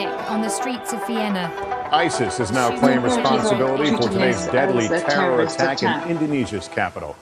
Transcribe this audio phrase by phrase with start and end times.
[0.00, 1.52] panic on the streets of Vienna.
[1.92, 7.16] ISIS has now claimed responsibility for today's deadly terror attack in Indonesia's capital.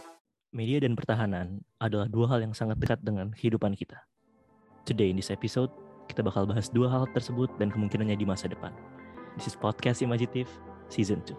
[0.54, 3.98] Media dan pertahanan adalah dua hal yang sangat dekat dengan kehidupan kita.
[4.86, 5.74] Today in this episode,
[6.06, 8.70] kita bakal bahas dua hal tersebut dan kemungkinannya di masa depan.
[9.34, 10.48] This is Podcast Imaginative
[10.88, 11.34] Season 2.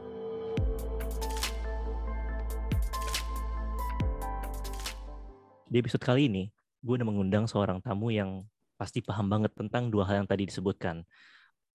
[5.70, 6.52] Di episode kali ini,
[6.82, 8.46] gue udah mengundang seorang tamu yang
[8.80, 11.04] pasti paham banget tentang dua hal yang tadi disebutkan.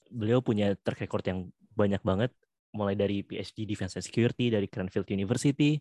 [0.09, 2.33] Beliau punya track record yang banyak banget,
[2.73, 5.77] mulai dari PhD Defense and Security dari Cranfield University,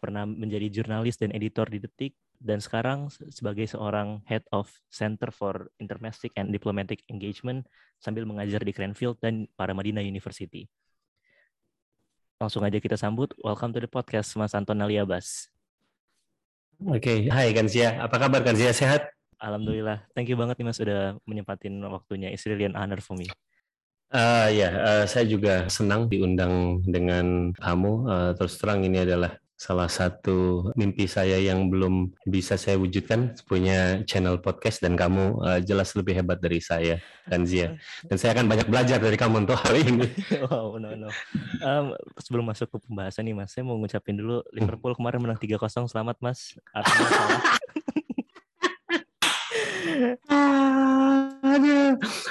[0.00, 5.70] pernah menjadi jurnalis dan editor di Detik, dan sekarang sebagai seorang Head of Center for
[5.78, 7.68] Intermestic and Diplomatic Engagement
[8.02, 10.66] sambil mengajar di Cranfield dan Paramadina University.
[12.42, 15.46] Langsung aja kita sambut, welcome to the podcast Mas Anton Aliabas.
[16.82, 17.18] Oke, okay.
[17.30, 18.02] hai Kanzia.
[18.02, 18.74] Apa kabar Kanzia?
[18.74, 19.06] Sehat?
[19.42, 20.06] Alhamdulillah.
[20.14, 22.30] Thank you banget nih Mas sudah menyempatin waktunya.
[22.30, 23.26] It's really an honor for me.
[24.12, 27.92] Uh, ya, yeah, uh, saya juga senang diundang dengan kamu.
[28.06, 34.02] Uh, terus terang ini adalah salah satu mimpi saya yang belum bisa saya wujudkan punya
[34.10, 36.98] channel podcast dan kamu uh, jelas lebih hebat dari saya
[37.30, 37.78] dan Zia
[38.10, 40.10] dan saya akan banyak belajar dari kamu untuk hari ini.
[40.50, 41.08] wow, no no.
[41.62, 45.86] Um, sebelum masuk ke pembahasan nih Mas, saya mau ngucapin dulu Liverpool kemarin menang 3-0.
[45.86, 46.58] Selamat Mas.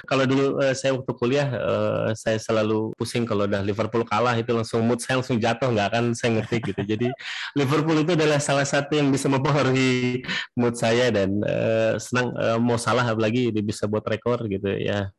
[0.08, 4.50] Kalau dulu uh, saya waktu kuliah, uh, saya selalu pusing kalau udah Liverpool kalah itu
[4.52, 6.82] langsung mood saya langsung jatuh, nggak akan saya ngerti gitu.
[6.82, 7.08] Jadi
[7.56, 10.26] Liverpool itu adalah salah satu yang bisa mempengaruhi
[10.58, 15.14] mood saya dan uh, senang uh, mau salah apalagi dia bisa buat rekor gitu ya.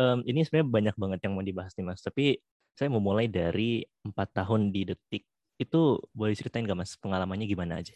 [0.00, 2.40] Um, ini sebenarnya banyak banget yang mau dibahas nih mas, tapi
[2.72, 5.26] saya mau mulai dari empat tahun di detik
[5.58, 7.92] itu boleh ceritain nggak mas pengalamannya gimana aja?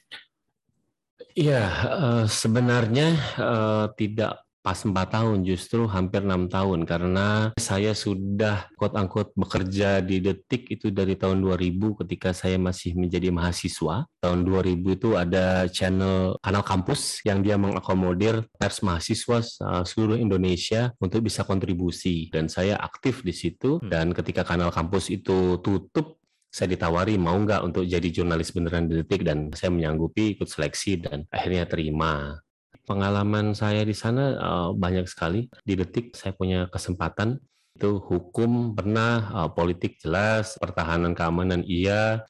[1.33, 8.71] Iya, uh, sebenarnya uh, tidak pas empat tahun, justru hampir enam tahun karena saya sudah
[8.79, 14.07] quote unquote bekerja di Detik itu dari tahun 2000 ketika saya masih menjadi mahasiswa.
[14.23, 20.95] Tahun 2000 itu ada channel kanal kampus yang dia mengakomodir pers mahasiswa uh, seluruh Indonesia
[21.03, 23.91] untuk bisa kontribusi dan saya aktif di situ hmm.
[23.91, 26.22] dan ketika kanal kampus itu tutup
[26.53, 31.01] saya ditawari mau nggak untuk jadi jurnalis beneran di Detik dan saya menyanggupi ikut seleksi
[31.01, 32.45] dan akhirnya terima.
[32.85, 35.49] Pengalaman saya di sana uh, banyak sekali.
[35.65, 37.41] Di Detik saya punya kesempatan
[37.73, 42.21] itu hukum pernah, uh, politik jelas, pertahanan keamanan iya,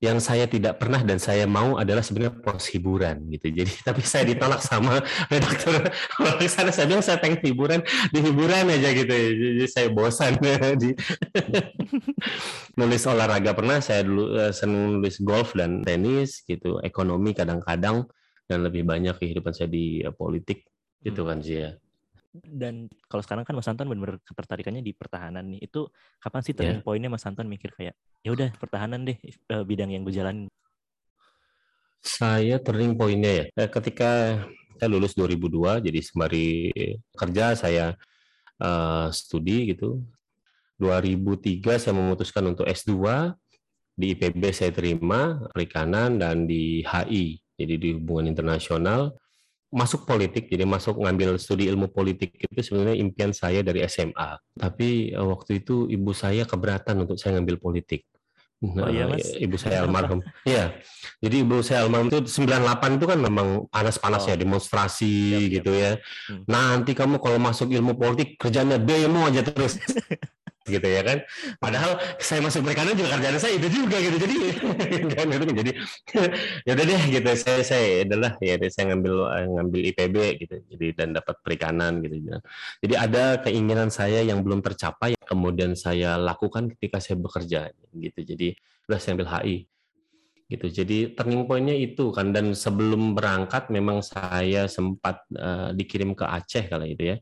[0.00, 3.52] yang saya tidak pernah dan saya mau adalah sebenarnya pos hiburan gitu.
[3.52, 5.76] Jadi tapi saya ditolak sama redaktur
[6.40, 9.12] di sana saya bilang saya pengen hiburan di hiburan aja gitu.
[9.12, 10.40] Jadi saya bosan
[10.82, 10.96] di
[12.80, 16.80] nulis olahraga pernah saya dulu uh, senang nulis golf dan tenis gitu.
[16.80, 18.08] Ekonomi kadang-kadang
[18.48, 20.64] dan lebih banyak kehidupan saya di uh, politik
[21.04, 21.76] gitu kan sih ya
[22.32, 25.66] dan kalau sekarang kan Mas Anton benar-benar ketertarikannya di pertahanan nih.
[25.66, 25.90] Itu
[26.22, 26.86] kapan sih turning yeah.
[26.86, 30.46] pointnya Mas Anton mikir kayak ya udah pertahanan deh eh, bidang yang gue jalanin?
[32.00, 34.40] Saya turning pointnya ya eh, ketika
[34.80, 36.72] saya lulus 2002 jadi sembari
[37.12, 37.86] kerja saya
[38.62, 40.00] uh, studi gitu.
[40.80, 42.96] 2003 saya memutuskan untuk S2
[43.92, 49.19] di IPB saya terima perikanan dan di HI jadi di hubungan internasional
[49.70, 54.36] masuk politik, jadi masuk ngambil studi ilmu politik itu sebenarnya impian saya dari SMA.
[54.58, 58.02] Tapi uh, waktu itu ibu saya keberatan untuk saya ngambil politik.
[58.60, 59.32] Nah, oh, iya, mas?
[59.40, 60.20] ibu saya almarhum.
[60.44, 60.76] Iya.
[61.22, 64.32] Jadi ibu saya almarhum itu 98 itu kan memang panas-panas ya, oh.
[64.36, 65.96] ya demonstrasi siap, gitu ya.
[66.28, 66.44] Hmm.
[66.44, 69.80] Nanti kamu kalau masuk ilmu politik kerjanya demo aja terus.
[70.70, 71.18] gitu ya kan.
[71.58, 74.16] Padahal saya masuk perikanan juga kerjaan saya itu juga gitu.
[74.16, 74.36] Jadi
[75.18, 75.72] kan itu kan jadi
[76.66, 79.14] ya udah deh gitu saya saya adalah ya saya ngambil
[79.58, 80.16] ngambil IPB
[80.46, 80.56] gitu.
[80.70, 82.16] Jadi dan dapat perikanan gitu.
[82.86, 87.60] Jadi ada keinginan saya yang belum tercapai kemudian saya lakukan ketika saya bekerja
[87.98, 88.20] gitu.
[88.22, 88.54] Jadi
[88.86, 89.70] udah saya ambil HI
[90.50, 90.66] gitu.
[90.66, 96.66] Jadi turning pointnya itu kan dan sebelum berangkat memang saya sempat uh, dikirim ke Aceh
[96.66, 97.16] kala itu ya.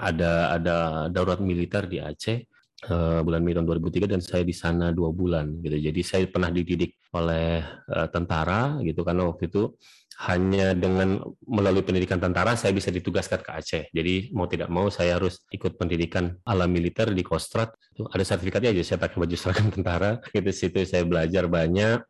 [0.00, 0.76] Ada ada
[1.12, 2.48] darurat militer di Aceh
[2.88, 5.76] uh, bulan Mei tahun 2003 dan saya di sana dua bulan gitu.
[5.76, 7.60] Jadi saya pernah dididik oleh
[7.90, 9.74] uh, tentara gitu karena waktu itu
[10.20, 11.16] hanya dengan
[11.48, 13.84] melalui pendidikan tentara saya bisa ditugaskan ke Aceh.
[13.88, 17.72] Jadi mau tidak mau saya harus ikut pendidikan ala militer di Kostrad.
[17.96, 20.20] Ada sertifikatnya aja saya pakai baju seragam tentara.
[20.28, 22.04] Gitu situ saya belajar banyak.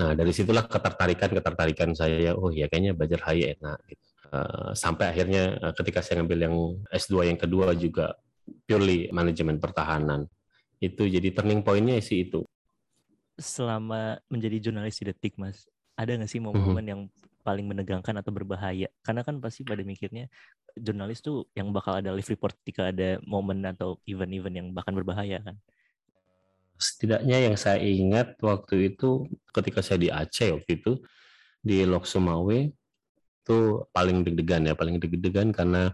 [0.00, 2.32] Nah dari situlah ketertarikan ketertarikan saya.
[2.32, 3.78] Oh ya kayaknya belajar HI enak.
[3.84, 4.04] Gitu.
[4.30, 6.56] Uh, sampai akhirnya uh, ketika saya ngambil yang
[6.94, 8.14] S2 yang kedua juga
[8.70, 10.30] purely manajemen pertahanan.
[10.78, 12.46] Itu jadi turning point-nya sih itu.
[13.34, 15.66] Selama menjadi jurnalis di Detik, Mas,
[15.98, 16.92] ada nggak sih momen-momen mm -hmm.
[16.94, 17.00] yang
[17.42, 18.86] paling menegangkan atau berbahaya?
[19.02, 20.30] Karena kan pasti pada mikirnya
[20.78, 25.42] jurnalis tuh yang bakal ada live report ketika ada momen atau event-event yang bahkan berbahaya
[25.42, 25.58] kan.
[26.78, 31.02] Setidaknya yang saya ingat waktu itu ketika saya di Aceh waktu itu
[31.60, 32.70] di Lok Sumawe
[33.40, 33.58] itu
[33.90, 35.90] paling deg-degan ya, paling deg-degan karena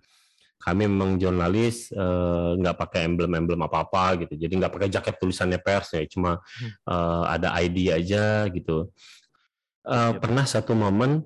[0.56, 5.60] kami memang jurnalis eh, nggak uh, pakai emblem-emblem apa-apa gitu jadi nggak pakai jaket tulisannya
[5.62, 6.42] pers ya cuma
[6.88, 8.90] uh, ada ID aja gitu
[9.86, 11.22] uh, pernah satu momen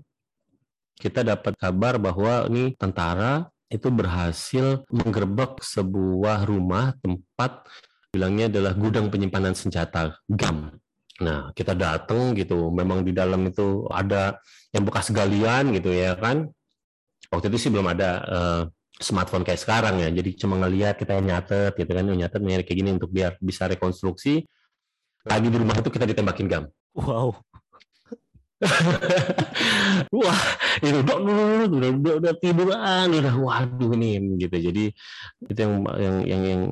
[1.00, 7.64] kita dapat kabar bahwa ini tentara itu berhasil menggerebek sebuah rumah tempat
[8.10, 10.74] bilangnya adalah gudang penyimpanan senjata GAM.
[11.22, 14.42] Nah, kita datang gitu, memang di dalam itu ada
[14.74, 16.50] yang bekas galian gitu ya kan.
[17.30, 18.62] Waktu itu sih belum ada uh,
[19.00, 20.12] smartphone kayak sekarang ya.
[20.12, 24.44] Jadi cuma ngelihat kita nyatet gitu kan, nyatet nyari kayak gini untuk biar bisa rekonstruksi.
[25.24, 26.64] Lagi di rumah itu kita ditembakin gam.
[26.92, 27.40] Wow.
[30.20, 30.42] Wah,
[30.84, 31.34] itu udah udah
[31.72, 34.56] udah, udah, udah tiduran, udah waduh nih gitu.
[34.68, 34.84] Jadi
[35.48, 36.62] itu yang yang yang yang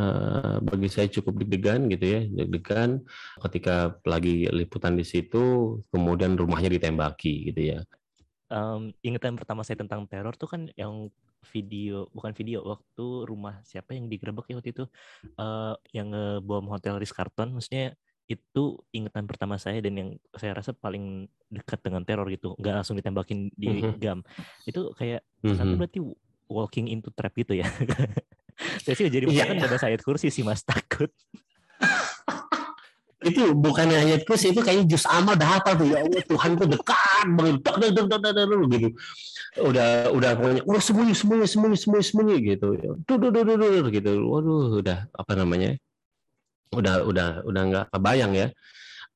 [0.00, 3.04] uh, bagi saya cukup deg-degan gitu ya, deg-degan
[3.44, 7.78] ketika lagi liputan di situ, kemudian rumahnya ditembaki gitu ya.
[8.48, 11.12] Um, ingatan pertama saya tentang teror tuh kan yang
[11.54, 14.84] video bukan video waktu rumah siapa yang digerebek ya waktu itu
[15.38, 17.94] uh, yang ngebom hotel Ritz Carlton maksudnya
[18.28, 23.00] itu ingatan pertama saya dan yang saya rasa paling dekat dengan teror gitu nggak langsung
[23.00, 23.96] ditembakin di mm -hmm.
[23.96, 24.18] gam
[24.68, 25.56] itu kayak mm -hmm.
[25.56, 26.00] satu berarti
[26.52, 27.64] walking into trap gitu ya
[28.84, 29.64] saya sih jadi yeah, yeah.
[29.64, 31.08] pada saya kursi sih mas takut
[33.30, 35.86] itu bukannya ayat kursi itu kayaknya jus amal dah apa tuh.
[35.88, 37.56] Ya Allah Tuhan tuh dekat banget.
[38.72, 38.88] Gitu.
[39.58, 42.68] Udah udah pokoknya udah sembunyi sembunyi sembunyi sembunyi sembunyi gitu.
[43.06, 44.12] Tuh tuh tuh tuh gitu.
[44.26, 45.78] Waduh udah apa namanya
[46.72, 48.48] udah udah udah nggak kebayang ya.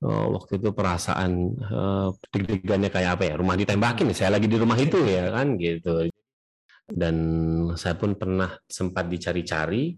[0.02, 3.34] Oh, waktu itu perasaan uh, deg-degannya kayak apa ya?
[3.38, 6.10] Rumah ditembakin saya lagi di rumah itu ya kan gitu.
[6.90, 7.16] Dan
[7.78, 9.94] saya pun pernah sempat dicari-cari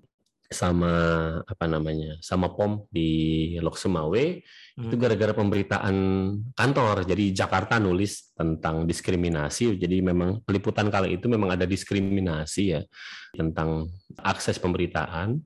[0.52, 0.93] sama
[1.41, 4.85] apa namanya sama pom di Lok Sumawe hmm.
[4.87, 5.96] itu gara-gara pemberitaan
[6.52, 7.08] kantor.
[7.08, 9.81] Jadi Jakarta nulis tentang diskriminasi.
[9.81, 12.82] Jadi memang peliputan kali itu memang ada diskriminasi ya
[13.32, 13.88] tentang
[14.20, 15.41] akses pemberitaan.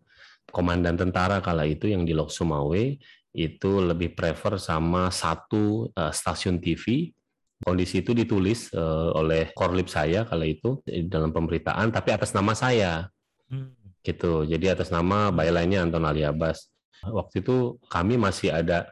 [0.49, 2.97] Komandan tentara kala itu yang di Lok Sumawe
[3.37, 7.13] itu lebih prefer sama satu uh, stasiun TV
[7.61, 10.81] kondisi itu ditulis uh, oleh korlip saya kala itu
[11.11, 13.13] dalam pemberitaan tapi atas nama saya.
[13.53, 14.45] Hmm gitu.
[14.47, 16.71] Jadi atas nama byline-nya Anton Aliabas.
[17.05, 18.91] Waktu itu kami masih ada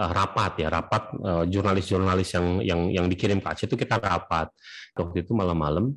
[0.00, 4.48] uh, rapat ya, rapat uh, jurnalis-jurnalis yang yang yang dikirim ke Aceh itu kita rapat.
[4.96, 5.92] Waktu itu malam-malam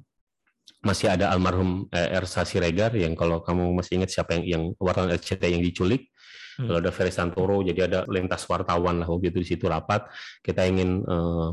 [0.85, 5.09] masih ada almarhum eh, Ersa Siregar yang kalau kamu masih ingat siapa yang yang wartawan
[5.17, 6.13] RCTI yang diculik.
[6.55, 6.71] Hmm.
[6.71, 10.07] Kalau ada Ferry Santoro, jadi ada lintas wartawan lah waktu itu di situ rapat.
[10.39, 11.51] Kita ingin uh,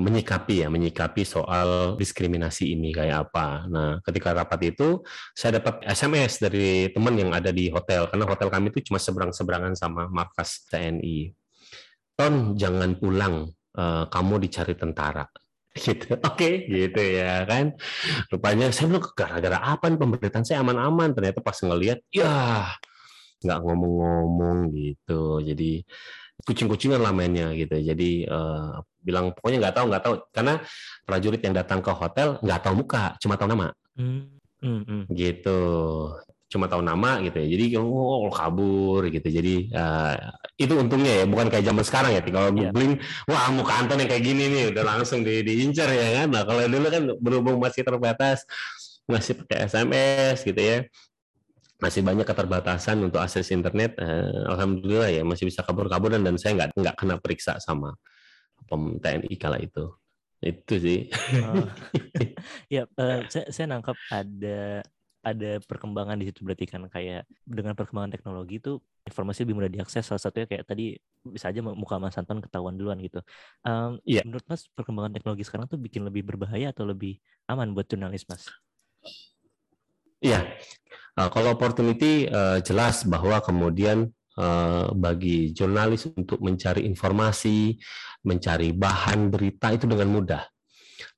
[0.00, 3.68] menyikapi ya, menyikapi soal diskriminasi ini kayak apa.
[3.68, 5.04] Nah, ketika rapat itu
[5.36, 9.76] saya dapat SMS dari teman yang ada di hotel karena hotel kami itu cuma seberang-seberangan
[9.76, 11.36] sama markas TNI.
[12.16, 15.28] Ton, jangan pulang, uh, kamu dicari tentara.
[15.72, 17.72] Gitu, oke, okay, gitu ya kan.
[18.28, 21.16] Rupanya saya bilang gara-gara apa nih pemberitaan saya aman-aman.
[21.16, 22.68] Ternyata pas ngelihat, ya
[23.40, 25.40] nggak ngomong-ngomong gitu.
[25.40, 25.80] Jadi
[26.44, 27.72] kucing-kucingan lah mainnya gitu.
[27.80, 30.14] Jadi uh, bilang pokoknya nggak tahu nggak tahu.
[30.30, 30.54] Karena
[31.04, 33.68] prajurit yang datang ke hotel nggak tahu muka cuma tahu nama.
[33.98, 34.30] Hmm.
[34.62, 35.02] Hmm, hmm.
[35.12, 35.60] gitu.
[36.46, 37.46] Cuma tahu nama gitu ya.
[37.50, 39.26] Jadi oh kabur gitu.
[39.26, 40.14] Jadi uh,
[40.54, 42.22] itu untungnya ya bukan kayak zaman sekarang ya.
[42.22, 42.70] Tinggal yeah.
[42.70, 46.28] googling wah muka Anton yang kayak gini nih udah langsung di diincar ya kan.
[46.30, 48.46] Nah kalau dulu kan berhubung masih terbatas
[49.10, 50.86] masih pakai SMS gitu ya.
[51.82, 56.78] Masih banyak keterbatasan untuk akses internet uh, alhamdulillah ya masih bisa kabur-kaburan dan saya nggak
[56.78, 57.98] nggak kena periksa sama
[58.72, 59.92] pom TNI kala itu
[60.40, 61.00] itu sih
[61.44, 61.68] oh.
[62.74, 64.80] ya uh, saya, saya nangkap ada
[65.22, 70.02] ada perkembangan di situ berarti kan kayak dengan perkembangan teknologi itu informasi lebih mudah diakses
[70.02, 73.22] salah satunya kayak tadi bisa aja muka Mas Anton ketahuan duluan gitu.
[73.62, 74.26] Um, yeah.
[74.26, 78.50] Menurut Mas perkembangan teknologi sekarang tuh bikin lebih berbahaya atau lebih aman buat jurnalis Mas?
[80.22, 80.42] Iya,
[81.18, 84.10] uh, kalau opportunity uh, jelas bahwa kemudian
[84.96, 87.76] bagi jurnalis untuk mencari informasi,
[88.24, 90.42] mencari bahan berita itu dengan mudah.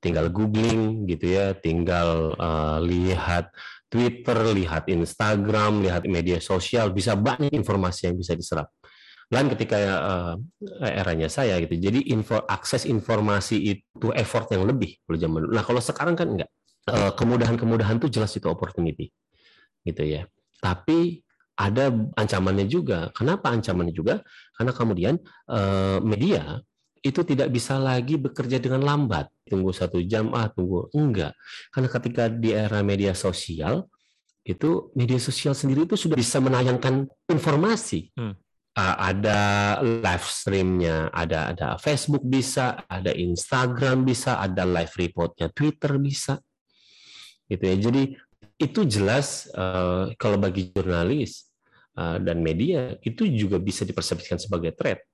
[0.00, 3.52] Tinggal googling gitu ya, tinggal uh, lihat
[3.88, 8.68] Twitter, lihat Instagram, lihat media sosial, bisa banyak informasi yang bisa diserap.
[9.32, 10.34] Lain ketika uh,
[10.84, 15.52] eranya saya gitu, jadi info akses informasi itu effort yang lebih kalau zaman dulu.
[15.56, 16.50] Nah kalau sekarang kan enggak.
[16.84, 19.08] Uh, kemudahan-kemudahan tuh jelas itu opportunity,
[19.88, 20.28] gitu ya.
[20.60, 21.23] Tapi
[21.54, 23.10] ada ancamannya juga.
[23.14, 24.20] Kenapa ancamannya juga?
[24.54, 25.14] Karena kemudian
[25.50, 26.58] uh, media
[27.04, 29.28] itu tidak bisa lagi bekerja dengan lambat.
[29.44, 30.90] Tunggu satu jam, ah tunggu.
[30.96, 31.36] Enggak.
[31.70, 33.86] Karena ketika di era media sosial,
[34.44, 38.12] itu media sosial sendiri itu sudah bisa menayangkan informasi.
[38.16, 38.36] Hmm.
[38.74, 39.40] Uh, ada
[39.80, 46.42] live streamnya, ada ada Facebook bisa, ada Instagram bisa, ada live reportnya Twitter bisa,
[47.46, 47.76] gitu ya.
[47.78, 48.02] Jadi
[48.58, 51.43] itu jelas uh, kalau bagi jurnalis
[51.94, 55.06] dan media itu juga bisa dipersepsikan sebagai threat.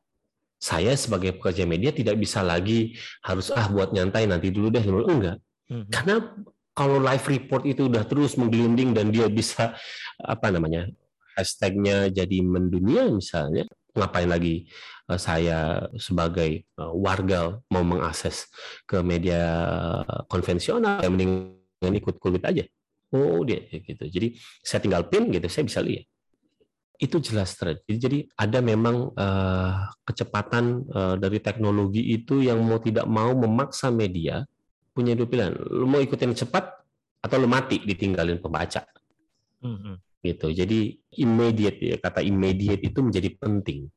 [0.61, 5.37] Saya sebagai pekerja media tidak bisa lagi harus ah buat nyantai nanti dulu deh enggak.
[5.71, 5.87] Hmm.
[5.87, 6.35] karena
[6.75, 9.79] kalau live report itu udah terus menggelinding dan dia bisa
[10.19, 10.91] apa namanya
[11.39, 14.67] hashtagnya jadi mendunia misalnya ngapain lagi
[15.07, 18.51] eh, saya sebagai eh, warga mau mengakses
[18.83, 19.43] ke media
[20.27, 22.67] konvensional yang mendingan ikut kulit aja.
[23.11, 24.07] Oh dia gitu.
[24.07, 26.07] Jadi saya tinggal pin gitu saya bisa lihat
[27.01, 27.81] itu jelas threat.
[27.89, 33.89] Jadi, jadi ada memang uh, kecepatan uh, dari teknologi itu yang mau tidak mau memaksa
[33.89, 34.45] media
[34.93, 35.57] punya dua pilihan.
[35.57, 36.69] Lu mau ikutin cepat
[37.25, 38.85] atau lu mati ditinggalin pembaca.
[39.65, 39.95] Mm-hmm.
[40.21, 40.47] Gitu.
[40.53, 40.81] Jadi
[41.17, 43.89] immediate ya kata immediate itu menjadi penting.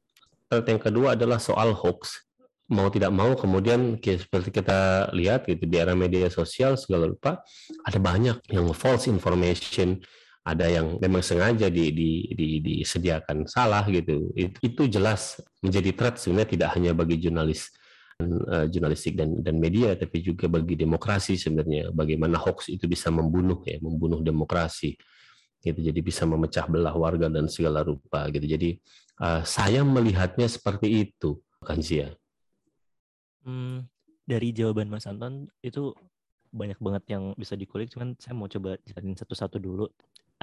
[0.48, 2.24] Threat yang kedua adalah soal hoax.
[2.72, 7.44] Mau tidak mau kemudian seperti kita lihat gitu di era media sosial segala lupa
[7.84, 10.00] ada banyak yang false information
[10.44, 14.28] ada yang memang sengaja di, di, di, disediakan salah gitu.
[14.36, 17.72] Itu, itu jelas menjadi threat sebenarnya tidak hanya bagi jurnalis
[18.20, 21.96] uh, jurnalistik dan dan media tapi juga bagi demokrasi sebenarnya.
[21.96, 25.00] Bagaimana hoax itu bisa membunuh ya membunuh demokrasi
[25.64, 25.80] gitu.
[25.80, 28.44] Jadi bisa memecah belah warga dan segala rupa gitu.
[28.44, 28.84] Jadi
[29.24, 32.12] uh, saya melihatnya seperti itu Kanzia.
[33.48, 33.88] Hmm,
[34.28, 35.96] dari jawaban Mas Anton itu
[36.52, 37.88] banyak banget yang bisa dikulik.
[37.96, 39.88] Cuman saya mau coba jelasin satu-satu dulu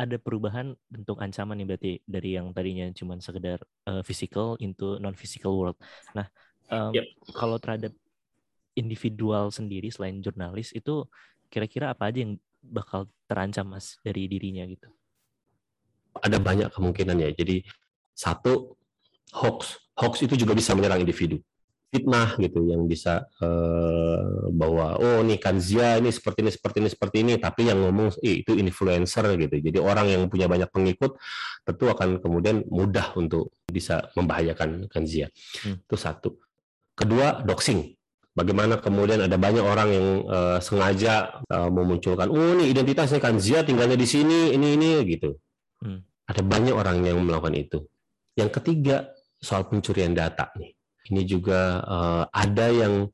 [0.01, 5.13] ada perubahan bentuk ancaman nih berarti dari yang tadinya cuma sekedar uh, physical into non
[5.13, 5.77] physical world.
[6.17, 6.25] Nah,
[6.73, 7.05] um, yep.
[7.37, 7.93] kalau terhadap
[8.73, 11.05] individual sendiri selain jurnalis itu
[11.53, 14.89] kira-kira apa aja yang bakal terancam mas dari dirinya gitu?
[16.17, 17.31] Ada banyak kemungkinan ya.
[17.37, 17.61] Jadi
[18.17, 18.73] satu
[19.37, 21.45] hoax, hoax itu juga bisa menyerang individu
[21.91, 27.17] fitnah gitu yang bisa uh, bahwa oh nih Kanzia ini seperti ini seperti ini seperti
[27.27, 27.35] ini.
[27.37, 29.55] Tapi yang ngomong eh, itu influencer gitu.
[29.59, 31.19] Jadi orang yang punya banyak pengikut
[31.67, 35.27] tentu akan kemudian mudah untuk bisa membahayakan Kanzia.
[35.67, 35.83] Hmm.
[35.83, 36.39] itu satu.
[36.95, 37.99] Kedua doxing.
[38.31, 43.99] Bagaimana kemudian ada banyak orang yang uh, sengaja uh, memunculkan oh ini identitasnya Kanzia tinggalnya
[43.99, 45.35] di sini ini ini gitu.
[45.81, 46.05] Hmm.
[46.31, 47.83] ada banyak orang yang melakukan itu.
[48.39, 49.11] Yang ketiga
[49.43, 50.80] soal pencurian data nih
[51.11, 53.11] ini juga uh, ada yang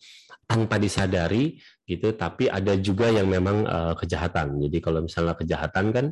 [0.47, 4.63] tanpa disadari gitu tapi ada juga yang memang uh, kejahatan.
[4.63, 6.07] Jadi kalau misalnya kejahatan kan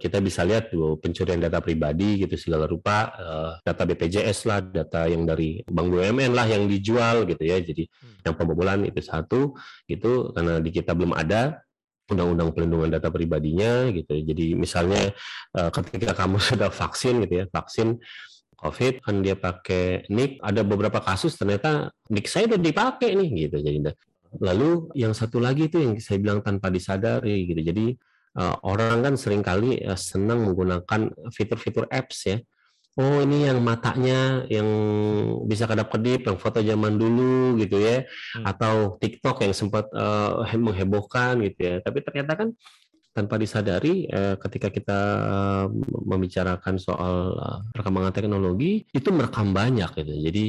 [0.00, 5.04] kita bisa lihat tuh pencurian data pribadi gitu segala rupa uh, data BPJS lah data
[5.10, 7.58] yang dari bank BUMN lah yang dijual gitu ya.
[7.58, 8.24] Jadi hmm.
[8.24, 9.52] yang pembobolan itu satu
[9.90, 11.60] gitu karena di kita belum ada
[12.10, 14.14] undang-undang pelindungan data pribadinya gitu.
[14.18, 15.14] Jadi misalnya
[15.58, 17.98] uh, ketika kamu sudah vaksin gitu ya vaksin
[18.60, 20.36] COVID kan dia pakai nick.
[20.44, 23.56] Ada beberapa kasus ternyata nick saya udah dipakai nih gitu.
[23.64, 23.80] Jadi
[24.38, 27.64] lalu yang satu lagi itu yang saya bilang tanpa disadari gitu.
[27.64, 27.96] Jadi
[28.36, 32.38] uh, orang kan sering kali uh, senang menggunakan fitur-fitur apps ya.
[32.98, 34.66] Oh ini yang matanya yang
[35.46, 38.04] bisa kedap-kedip yang foto zaman dulu gitu ya.
[38.36, 38.44] Hmm.
[38.44, 41.74] atau TikTok yang sempat uh, menghebohkan gitu ya.
[41.80, 42.48] Tapi ternyata kan
[43.10, 45.00] tanpa disadari eh, ketika kita
[46.06, 50.14] membicarakan soal eh, perkembangan teknologi itu merekam banyak gitu.
[50.30, 50.46] Jadi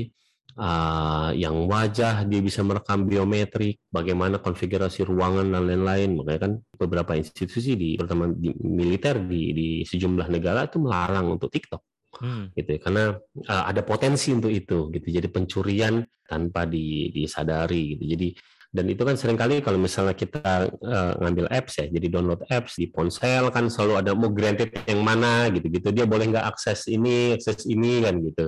[0.57, 6.17] uh, yang wajah dia bisa merekam biometrik, bagaimana konfigurasi ruangan dan lain-lain.
[6.17, 11.51] Makanya kan beberapa institusi di terutama di militer di di sejumlah negara itu melarang untuk
[11.51, 11.81] TikTok.
[12.11, 12.51] Hmm.
[12.51, 12.79] gitu ya.
[12.83, 13.03] karena
[13.47, 18.27] uh, ada potensi untuk itu gitu jadi pencurian tanpa di, disadari gitu jadi
[18.71, 22.79] dan itu kan sering kali kalau misalnya kita uh, ngambil apps ya, jadi download apps
[22.79, 25.91] di ponsel kan selalu ada mau granted yang mana gitu-gitu.
[25.91, 28.47] Dia boleh nggak akses ini, akses ini kan gitu.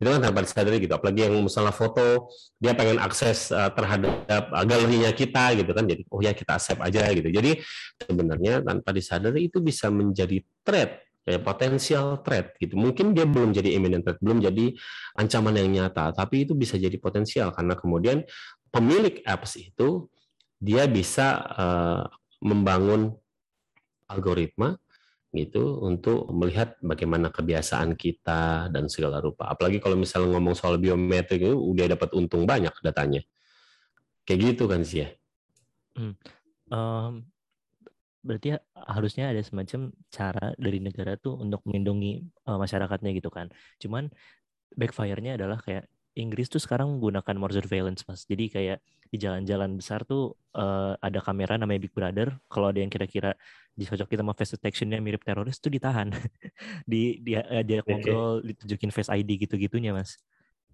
[0.00, 0.96] Itu kan tanpa disadari gitu.
[0.96, 5.84] Apalagi yang misalnya foto, dia pengen akses uh, terhadap uh, galerinya kita gitu kan.
[5.84, 7.28] Jadi oh ya kita accept aja gitu.
[7.28, 7.60] Jadi
[8.00, 12.80] sebenarnya tanpa disadari itu bisa menjadi threat ya potensial threat gitu.
[12.80, 14.72] Mungkin dia belum jadi imminent threat, belum jadi
[15.20, 18.24] ancaman yang nyata, tapi itu bisa jadi potensial karena kemudian
[18.70, 20.06] pemilik apps itu
[20.60, 22.04] dia bisa uh,
[22.40, 23.12] membangun
[24.10, 24.78] algoritma
[25.30, 29.46] gitu untuk melihat bagaimana kebiasaan kita dan segala rupa.
[29.46, 33.22] Apalagi kalau misalnya ngomong soal biometrik itu udah dapat untung banyak datanya.
[34.26, 35.08] Kayak gitu kan sih ya.
[35.94, 36.14] Hmm.
[36.70, 37.12] Um,
[38.26, 43.54] berarti harusnya ada semacam cara dari negara tuh untuk melindungi uh, masyarakatnya gitu kan.
[43.78, 44.10] Cuman
[44.74, 45.86] backfire-nya adalah kayak
[46.20, 48.28] Inggris tuh sekarang menggunakan more surveillance mas.
[48.28, 48.78] Jadi kayak
[49.10, 52.36] di jalan-jalan besar tuh uh, ada kamera namanya Big Brother.
[52.46, 53.34] Kalau ada yang kira-kira
[53.74, 56.12] dicocokin sama face detectionnya mirip teroris tuh ditahan.
[56.90, 58.54] di dia dia ngobrol, okay.
[58.54, 60.20] ditunjukin face ID gitu-gitunya mas.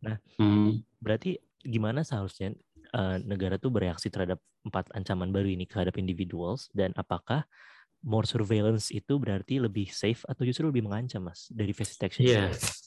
[0.03, 0.83] Nah, hmm.
[1.01, 2.53] berarti gimana seharusnya
[2.93, 7.47] uh, negara tuh bereaksi terhadap empat ancaman baru ini terhadap individuals dan apakah
[8.03, 12.27] more surveillance itu berarti lebih safe atau justru lebih mengancam mas dari face detection?
[12.27, 12.51] Iya.
[12.51, 12.85] Yeah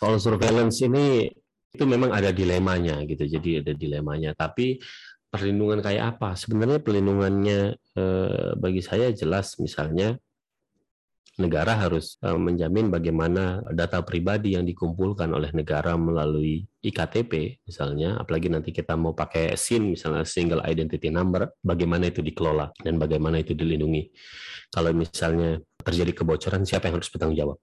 [0.00, 1.28] soal surveillance ini
[1.70, 3.24] itu memang ada dilemanya gitu.
[3.26, 4.34] Jadi ada dilemanya.
[4.34, 4.82] Tapi
[5.30, 6.34] perlindungan kayak apa?
[6.34, 10.18] Sebenarnya perlindungannya eh, bagi saya jelas misalnya
[11.38, 18.50] negara harus eh, menjamin bagaimana data pribadi yang dikumpulkan oleh negara melalui IKTP misalnya, apalagi
[18.50, 23.54] nanti kita mau pakai SIN misalnya single identity number, bagaimana itu dikelola dan bagaimana itu
[23.54, 24.10] dilindungi.
[24.70, 27.58] Kalau misalnya terjadi kebocoran, siapa yang harus bertanggung jawab?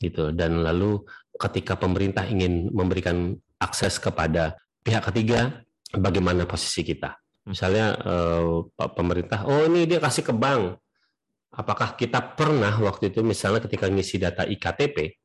[0.00, 0.32] Gitu.
[0.32, 1.02] Dan lalu
[1.36, 7.16] ketika pemerintah ingin memberikan akses kepada pihak ketiga bagaimana posisi kita?
[7.46, 8.48] Misalnya eh,
[8.94, 10.78] pemerintah oh ini dia kasih ke bank.
[11.56, 15.16] Apakah kita pernah waktu itu misalnya ketika ngisi data iktp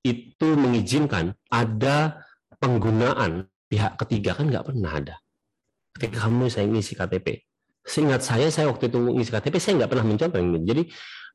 [0.00, 2.24] itu mengizinkan ada
[2.56, 4.32] penggunaan pihak ketiga?
[4.38, 5.16] Kan nggak pernah ada.
[5.92, 7.44] Ketika kamu saya ngisi KTP
[7.82, 10.82] seingat saya saya waktu itu ngisi KTP saya nggak pernah mencontoh jadi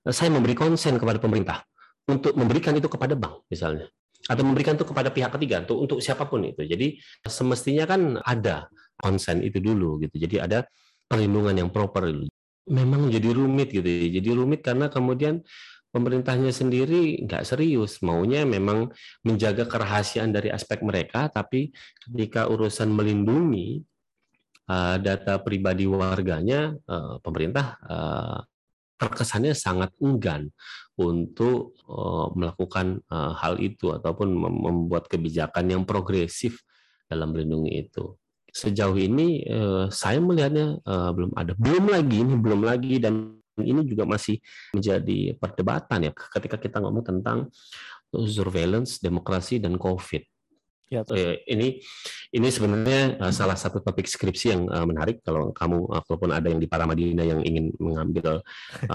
[0.08, 1.68] saya memberi konsen kepada pemerintah
[2.08, 3.92] untuk memberikan itu kepada bank misalnya
[4.28, 6.66] atau memberikan itu kepada pihak ketiga untuk untuk siapa pun itu.
[6.66, 10.18] Jadi semestinya kan ada konsen itu dulu gitu.
[10.18, 10.66] Jadi ada
[11.08, 12.12] perlindungan yang proper.
[12.68, 13.88] Memang jadi rumit gitu.
[13.88, 15.40] Jadi rumit karena kemudian
[15.94, 18.92] pemerintahnya sendiri nggak serius maunya memang
[19.24, 21.72] menjaga kerahasiaan dari aspek mereka tapi
[22.04, 23.82] ketika urusan melindungi
[24.68, 28.40] uh, data pribadi warganya uh, pemerintah uh,
[28.98, 30.50] terkesannya sangat enggan
[30.98, 36.62] untuk uh, melakukan uh, hal itu ataupun membuat kebijakan yang progresif
[37.06, 38.18] dalam melindungi itu.
[38.50, 44.06] Sejauh ini uh, saya melihatnya belum ada, belum lagi ini belum lagi dan ini juga
[44.06, 44.42] masih
[44.74, 47.50] menjadi perdebatan ya ketika kita ngomong tentang
[48.14, 50.37] surveillance, demokrasi dan COVID.
[50.88, 51.04] Ya,
[51.52, 51.84] ini
[52.32, 56.48] ini sebenarnya uh, salah satu topik skripsi yang uh, menarik kalau kamu uh, kalaupun ada
[56.48, 58.40] yang di Paramadina yang ingin mengambil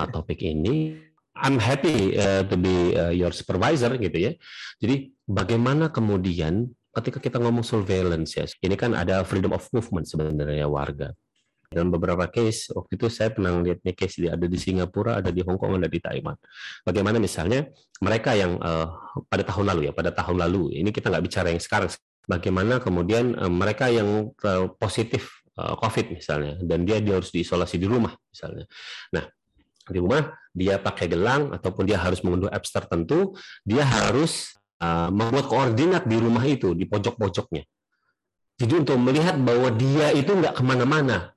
[0.09, 0.96] topik ini
[1.37, 4.33] I'm happy to be your supervisor gitu ya.
[4.76, 10.68] Jadi bagaimana kemudian ketika kita ngomong surveillance ya, ini kan ada freedom of movement sebenarnya
[10.68, 11.16] warga.
[11.72, 15.40] Dalam beberapa case, waktu itu saya pernah lihat nih case ada di Singapura, ada di
[15.40, 16.37] Hong Kong, ada di Taiwan.
[16.85, 17.72] Bagaimana misalnya
[18.04, 18.92] mereka yang uh,
[19.24, 21.88] pada tahun lalu ya, pada tahun lalu, ini kita nggak bicara yang sekarang,
[22.28, 27.80] bagaimana kemudian uh, mereka yang uh, positif uh, COVID misalnya, dan dia, dia harus diisolasi
[27.80, 28.68] di rumah misalnya.
[29.16, 29.24] Nah,
[29.88, 33.32] di rumah dia pakai gelang ataupun dia harus mengunduh apps tertentu,
[33.64, 34.52] dia harus
[34.85, 37.64] uh, membuat koordinat di rumah itu di pojok-pojoknya.
[38.61, 41.32] Jadi untuk melihat bahwa dia itu nggak ke mana-mana,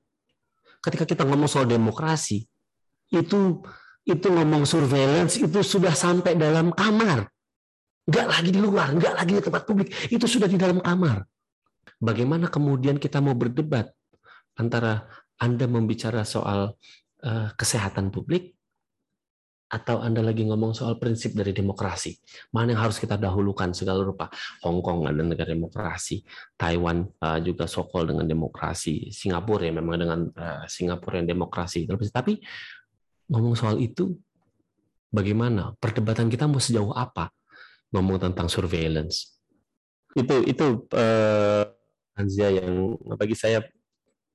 [0.86, 2.46] ketika kita ngomong soal demokrasi,
[3.10, 3.60] itu
[4.06, 7.26] itu ngomong surveillance itu sudah sampai dalam kamar.
[8.06, 9.90] Nggak lagi di luar, nggak lagi di tempat publik.
[10.06, 11.26] Itu sudah di dalam kamar.
[11.98, 13.90] Bagaimana kemudian kita mau berdebat
[14.56, 16.78] antara Anda membicara soal
[17.26, 18.55] uh, kesehatan publik
[19.66, 22.14] atau Anda lagi ngomong soal prinsip dari demokrasi?
[22.54, 24.30] Mana yang harus kita dahulukan segala rupa?
[24.62, 26.22] Hong Kong ada negara demokrasi,
[26.54, 31.86] Taiwan uh, juga sokol dengan demokrasi, Singapura ya memang dengan uh, Singapura yang demokrasi.
[31.90, 32.38] Tapi
[33.26, 34.14] ngomong soal itu,
[35.10, 35.74] bagaimana?
[35.82, 37.34] Perdebatan kita mau sejauh apa?
[37.90, 39.34] Ngomong tentang surveillance.
[40.14, 41.64] Itu itu uh,
[42.16, 43.60] Anzia yang bagi saya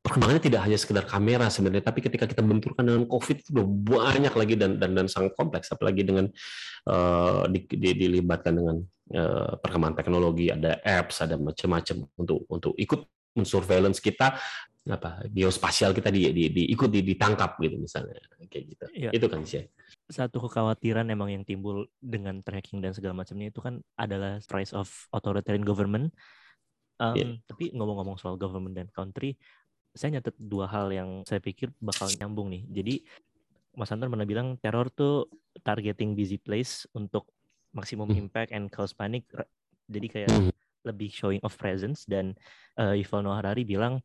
[0.02, 4.34] perkembangannya tidak hanya sekedar kamera sebenarnya, tapi ketika kita benturkan dengan COVID itu udah banyak
[4.34, 6.26] lagi dan dan dan sangat kompleks, apalagi dengan
[6.90, 8.82] uh, di, di, dilibatkan dengan
[9.14, 13.06] uh, perkembangan teknologi, ada apps, ada macam-macam untuk untuk ikut
[13.46, 14.36] surveillance kita
[14.90, 18.18] apa geospasial kita di, di, di, ditangkap gitu misalnya
[18.50, 19.14] kayak gitu ya.
[19.14, 19.70] itu kan sih
[20.10, 24.90] satu kekhawatiran emang yang timbul dengan tracking dan segala macamnya itu kan adalah rise of
[25.14, 26.10] authoritarian government
[26.98, 27.38] um, yeah.
[27.46, 29.38] tapi ngomong-ngomong soal government dan country
[29.92, 32.64] saya nyatet dua hal yang saya pikir bakal nyambung nih.
[32.72, 32.96] Jadi
[33.76, 35.28] Mas Anton pernah bilang teror tuh
[35.64, 37.28] targeting busy place untuk
[37.72, 38.28] maksimum hmm.
[38.28, 39.28] impact and cause panic.
[39.88, 40.52] Jadi kayak hmm.
[40.88, 42.36] lebih showing of presence dan
[42.80, 44.04] uh, Yuval Noah Harari bilang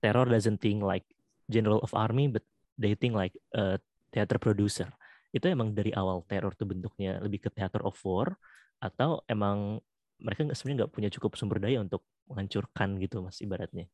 [0.00, 1.04] teror doesn't think like
[1.48, 2.44] general of army but
[2.78, 3.80] they think like a
[4.12, 4.88] theater producer.
[5.32, 8.36] Itu emang dari awal teror tuh bentuknya lebih ke theater of war
[8.80, 9.80] atau emang
[10.18, 13.86] mereka sebenarnya nggak punya cukup sumber daya untuk menghancurkan gitu mas ibaratnya.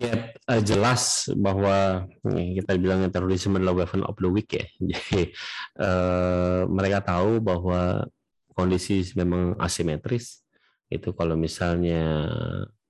[0.00, 4.64] Ya uh, jelas bahwa kita bilangnya terorisme adalah weapon of the weak ya.
[4.90, 5.30] Jadi
[5.78, 8.08] uh, mereka tahu bahwa
[8.56, 10.40] kondisi memang asimetris.
[10.92, 12.28] Itu kalau misalnya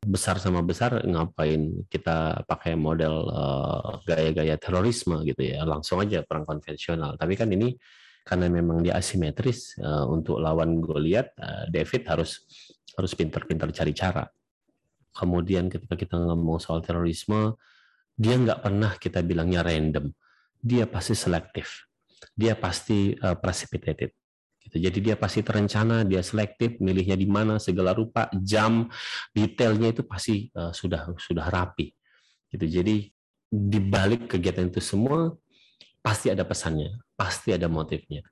[0.03, 5.67] besar sama besar ngapain kita pakai model uh, gaya-gaya terorisme gitu ya?
[5.67, 7.19] Langsung aja perang konvensional.
[7.19, 7.75] Tapi kan ini
[8.23, 12.47] karena memang dia asimetris uh, untuk lawan Goliat uh, David harus
[12.95, 14.23] harus pintar-pintar cari cara
[15.13, 17.57] kemudian ketika kita ngomong soal terorisme
[18.17, 20.13] dia nggak pernah kita bilangnya random
[20.59, 21.89] dia pasti selektif
[22.37, 24.13] dia pasti uh, precipitated
[24.63, 24.77] Gitu.
[24.79, 28.87] Jadi dia pasti terencana, dia selektif, milihnya di mana, segala rupa, jam,
[29.35, 31.91] detailnya itu pasti uh, sudah sudah rapi.
[32.55, 32.67] Gitu.
[32.81, 32.95] Jadi
[33.53, 35.35] di balik kegiatan itu semua
[36.01, 38.23] pasti ada pesannya, pasti ada motifnya.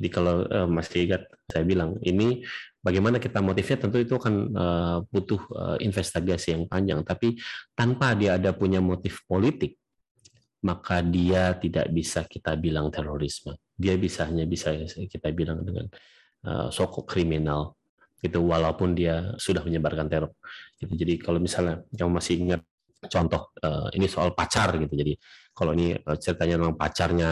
[0.00, 2.42] Jadi kalau uh, masih ingat saya bilang ini
[2.84, 7.00] bagaimana kita motifnya tentu itu akan uh, butuh uh, investigasi yang panjang.
[7.00, 7.40] Tapi
[7.72, 9.80] tanpa dia ada punya motif politik,
[10.60, 13.56] maka dia tidak bisa kita bilang terorisme.
[13.72, 14.76] Dia bisa hanya bisa
[15.08, 15.88] kita bilang dengan
[16.44, 17.72] uh, sokok kriminal
[18.20, 20.32] itu walaupun dia sudah menyebarkan teror.
[20.76, 20.92] Gitu.
[20.92, 22.62] Jadi kalau misalnya kamu masih ingat
[23.04, 23.52] contoh
[23.92, 24.96] ini soal pacar gitu.
[24.96, 25.12] Jadi
[25.52, 27.30] kalau ini ceritanya tentang pacarnya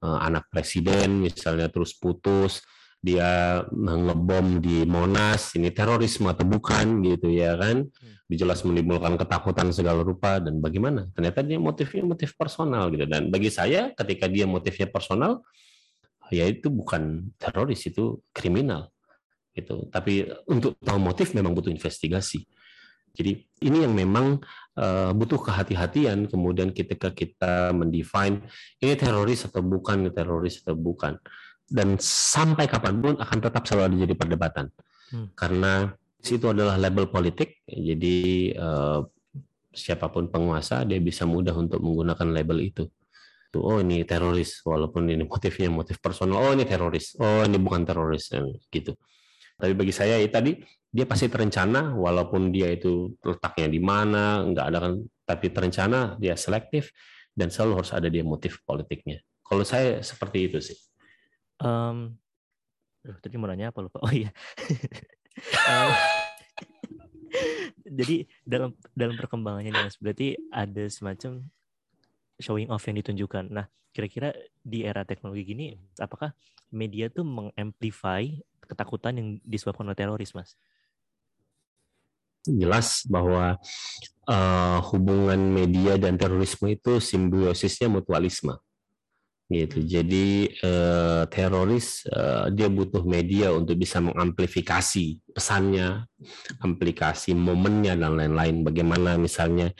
[0.00, 2.64] anak presiden misalnya terus putus
[3.00, 7.88] dia ngebom di Monas ini terorisme atau bukan gitu ya kan?
[7.88, 8.16] Hmm.
[8.30, 11.10] dijelas menimbulkan ketakutan segala rupa dan bagaimana?
[11.18, 13.02] Ternyata dia motifnya motif personal gitu.
[13.10, 15.42] Dan bagi saya ketika dia motifnya personal
[16.30, 18.94] ya itu bukan teroris itu kriminal
[19.50, 19.90] gitu.
[19.90, 22.46] Tapi untuk tahu motif memang butuh investigasi.
[23.10, 24.38] Jadi ini yang memang
[24.78, 28.46] uh, butuh kehati-hatian kemudian ketika kita mendefine
[28.78, 31.18] ini teroris atau bukan teroris atau bukan
[31.70, 34.66] dan sampai kapan pun akan tetap selalu ada jadi perdebatan.
[35.10, 35.26] Hmm.
[35.34, 35.90] karena
[36.22, 37.66] itu adalah label politik.
[37.66, 39.02] Jadi uh,
[39.74, 42.84] siapa pun penguasa dia bisa mudah untuk menggunakan label itu.
[43.50, 46.38] Tuh oh ini teroris walaupun ini motifnya motif personal.
[46.38, 47.18] Oh ini teroris.
[47.18, 48.30] Oh ini bukan teroris
[48.70, 48.94] gitu.
[49.58, 54.66] Tapi bagi saya ya tadi dia pasti terencana walaupun dia itu letaknya di mana nggak
[54.70, 54.92] ada kan.
[55.26, 56.94] Tapi terencana dia selektif
[57.34, 59.18] dan selalu harus ada dia motif politiknya.
[59.42, 60.78] Kalau saya seperti itu sih
[61.60, 62.16] Um,
[63.20, 64.00] tadi mau nanya apa lupa?
[64.00, 64.32] Oh iya.
[65.70, 65.90] um,
[68.00, 71.44] jadi dalam dalam perkembangannya Dimas berarti ada semacam
[72.40, 73.52] showing off yang ditunjukkan.
[73.52, 74.32] Nah, kira-kira
[74.64, 76.32] di era teknologi gini, apakah
[76.72, 78.24] media tuh mengamplify
[78.64, 80.56] ketakutan yang disebabkan oleh teroris, Mas?
[82.48, 83.60] Jelas bahwa
[84.24, 88.56] uh, hubungan media dan terorisme itu simbiosisnya mutualisme
[89.50, 89.82] gitu.
[89.82, 96.06] Jadi eh, teroris eh, dia butuh media untuk bisa mengamplifikasi pesannya,
[96.62, 98.62] aplikasi momennya dan lain-lain.
[98.62, 99.74] Bagaimana misalnya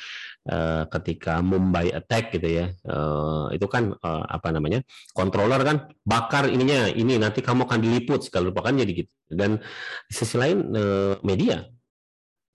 [0.50, 4.82] eh, ketika Mumbai attack gitu ya, eh, itu kan eh, apa namanya
[5.14, 9.12] controller kan bakar ininya, ini nanti kamu akan diliput segala rupa kan jadi gitu.
[9.30, 9.62] Dan
[10.10, 11.62] di sisi lain eh, media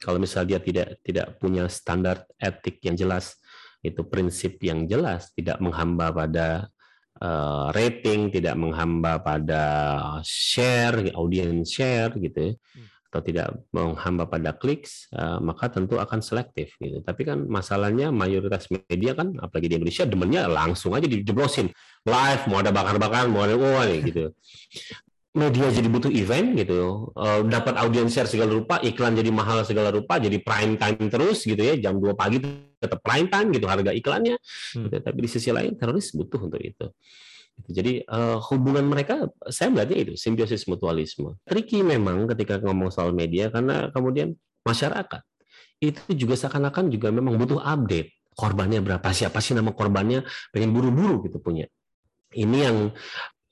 [0.03, 3.39] kalau misalnya dia tidak tidak punya standar etik yang jelas
[3.79, 6.67] itu prinsip yang jelas tidak menghamba pada
[7.21, 9.63] uh, rating, tidak menghamba pada
[10.25, 12.87] share, audience share gitu, ya, hmm.
[13.11, 16.99] atau tidak menghamba pada kliks, uh, maka tentu akan selektif gitu.
[17.05, 21.71] Tapi kan masalahnya mayoritas media kan, apalagi di Indonesia, demennya langsung aja dijeblosin
[22.03, 24.31] live, mau ada bakar-bakar, mau ada oh, gitu
[25.35, 29.91] media jadi butuh event gitu, uh, dapat audiens share segala rupa, iklan jadi mahal segala
[29.91, 32.39] rupa, jadi prime time terus gitu ya, jam 2 pagi
[32.79, 34.39] tetap prime time gitu harga iklannya.
[34.73, 34.87] Hmm.
[34.87, 34.95] Gitu.
[35.03, 36.87] Tapi di sisi lain teroris butuh untuk itu.
[37.59, 37.69] Gitu.
[37.71, 41.35] Jadi uh, hubungan mereka saya melihatnya itu simbiosis mutualisme.
[41.43, 45.21] Tricky memang ketika ngomong soal media karena kemudian masyarakat
[45.83, 51.23] itu juga seakan-akan juga memang butuh update korbannya berapa siapa sih nama korbannya pengen buru-buru
[51.27, 51.67] gitu punya
[52.35, 52.77] ini yang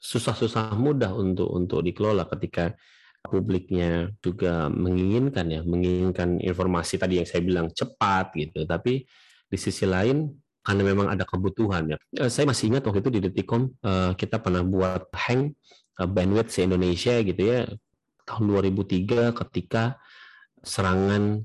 [0.03, 2.75] susah-susah mudah untuk untuk dikelola ketika
[3.23, 8.67] publiknya juga menginginkan ya menginginkan informasi tadi yang saya bilang cepat gitu.
[8.67, 9.07] Tapi
[9.47, 10.27] di sisi lain
[10.59, 11.97] karena memang ada kebutuhan ya.
[12.19, 15.55] Eh, saya masih ingat waktu itu di Detikom eh, kita pernah buat hang
[15.99, 17.67] eh, bandwidth se Indonesia gitu ya
[18.27, 19.99] tahun 2003 ketika
[20.63, 21.43] serangan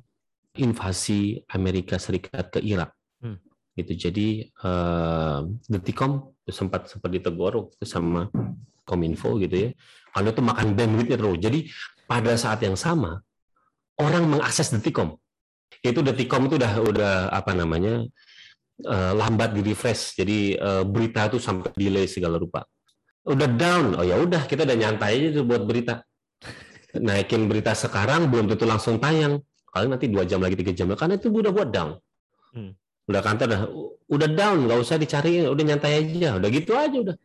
[0.59, 2.95] invasi Amerika Serikat ke Irak.
[3.19, 3.39] Hmm.
[3.75, 3.95] gitu.
[4.11, 4.47] Jadi
[5.67, 8.29] Detikom sempat sempat ditegur sama
[8.89, 9.71] kominfo gitu ya.
[10.13, 11.39] Karena itu makan bandwidthnya terus.
[11.39, 11.59] Jadi
[12.09, 13.21] pada saat yang sama
[14.01, 15.21] orang mengakses detikom.
[15.85, 18.09] Itu detikom itu udah udah apa namanya
[18.89, 22.65] uh, lambat di refresh jadi uh, berita itu sampai delay segala rupa.
[23.29, 24.01] Udah down.
[24.01, 26.01] Oh ya udah kita udah nyantai aja tuh buat berita.
[26.97, 29.45] Naikin berita sekarang belum tentu langsung tayang.
[29.69, 30.89] Kali nanti dua jam lagi tiga jam.
[30.97, 32.01] Karena itu udah buat down.
[32.57, 32.73] Hmm
[33.09, 33.63] udah kantor udah
[34.09, 37.17] udah down nggak usah dicari udah nyantai aja udah gitu aja udah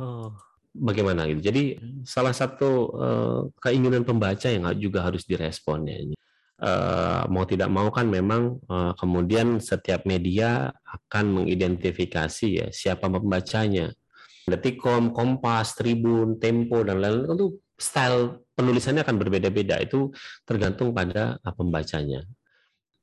[0.00, 0.32] oh
[0.74, 1.52] bagaimana gitu.
[1.52, 1.62] Jadi
[2.02, 6.00] salah satu uh, keinginan pembaca yang juga harus direspon ya.
[6.62, 13.92] Uh, mau tidak mau kan memang uh, kemudian setiap media akan mengidentifikasi ya siapa pembacanya.
[14.42, 17.48] Detikom, Kompas, Tribun, Tempo dan lain-lain itu
[17.78, 19.78] style penulisannya akan berbeda-beda.
[19.78, 20.10] Itu
[20.42, 22.26] tergantung pada pembacanya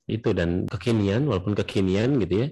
[0.09, 2.47] itu dan kekinian walaupun kekinian gitu ya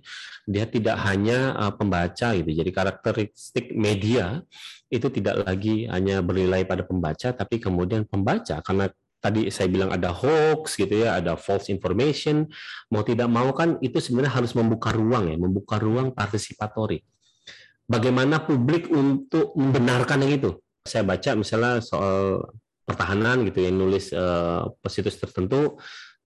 [0.47, 2.47] dia tidak hanya uh, pembaca gitu.
[2.47, 4.39] Jadi karakteristik media
[4.87, 8.63] itu tidak lagi hanya bernilai pada pembaca tapi kemudian pembaca.
[8.63, 8.87] Karena
[9.19, 12.45] tadi saya bilang ada hoax gitu ya ada false information
[12.93, 17.01] mau tidak mau kan itu sebenarnya harus membuka ruang ya membuka ruang partisipatori
[17.87, 20.51] bagaimana publik untuk membenarkan yang itu?
[20.83, 22.43] Saya baca misalnya soal
[22.87, 25.75] pertahanan gitu yang nulis uh, situs tertentu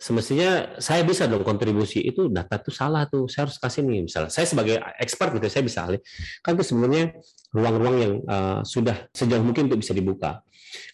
[0.01, 2.01] semestinya saya bisa dong kontribusi.
[2.01, 3.29] Itu data itu salah tuh.
[3.29, 4.33] Saya harus kasih nih misalnya.
[4.33, 6.01] Saya sebagai expert gitu saya bisa alih.
[6.41, 7.13] Kan itu sebenarnya
[7.53, 10.41] ruang-ruang yang uh, sudah sejauh mungkin untuk bisa dibuka.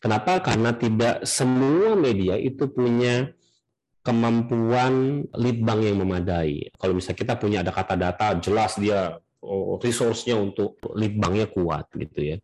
[0.04, 0.44] Kenapa?
[0.44, 3.32] Karena tidak semua media itu punya
[4.04, 6.68] kemampuan lead bank yang memadai.
[6.76, 11.88] Kalau misalnya kita punya ada kata data jelas dia oh, resource-nya untuk lead banknya kuat
[11.96, 12.38] gitu ya.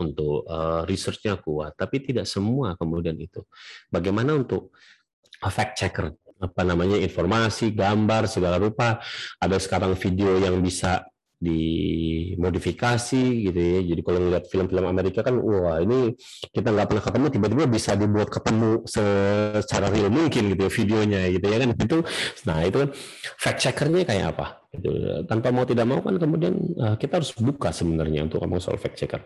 [0.00, 1.76] Untuk uh, research-nya kuat.
[1.76, 3.44] Tapi tidak semua kemudian itu.
[3.92, 4.72] Bagaimana untuk
[5.40, 6.12] fact checker
[6.44, 9.00] apa namanya informasi, gambar segala rupa.
[9.40, 11.06] Ada sekarang video yang bisa
[11.44, 13.80] dimodifikasi gitu ya.
[13.84, 16.16] Jadi kalau ngeliat film-film Amerika kan, wah ini
[16.52, 21.44] kita nggak pernah ketemu, tiba-tiba bisa dibuat ketemu secara real mungkin gitu ya videonya gitu
[21.44, 21.68] ya kan.
[21.76, 21.98] Itu,
[22.48, 22.90] nah itu kan
[23.40, 24.46] fact checkernya kayak apa?
[24.72, 24.88] Gitu.
[25.28, 28.96] Tanpa mau tidak mau kan kemudian eh, kita harus buka sebenarnya untuk ngomong soal fact
[28.96, 29.20] checker.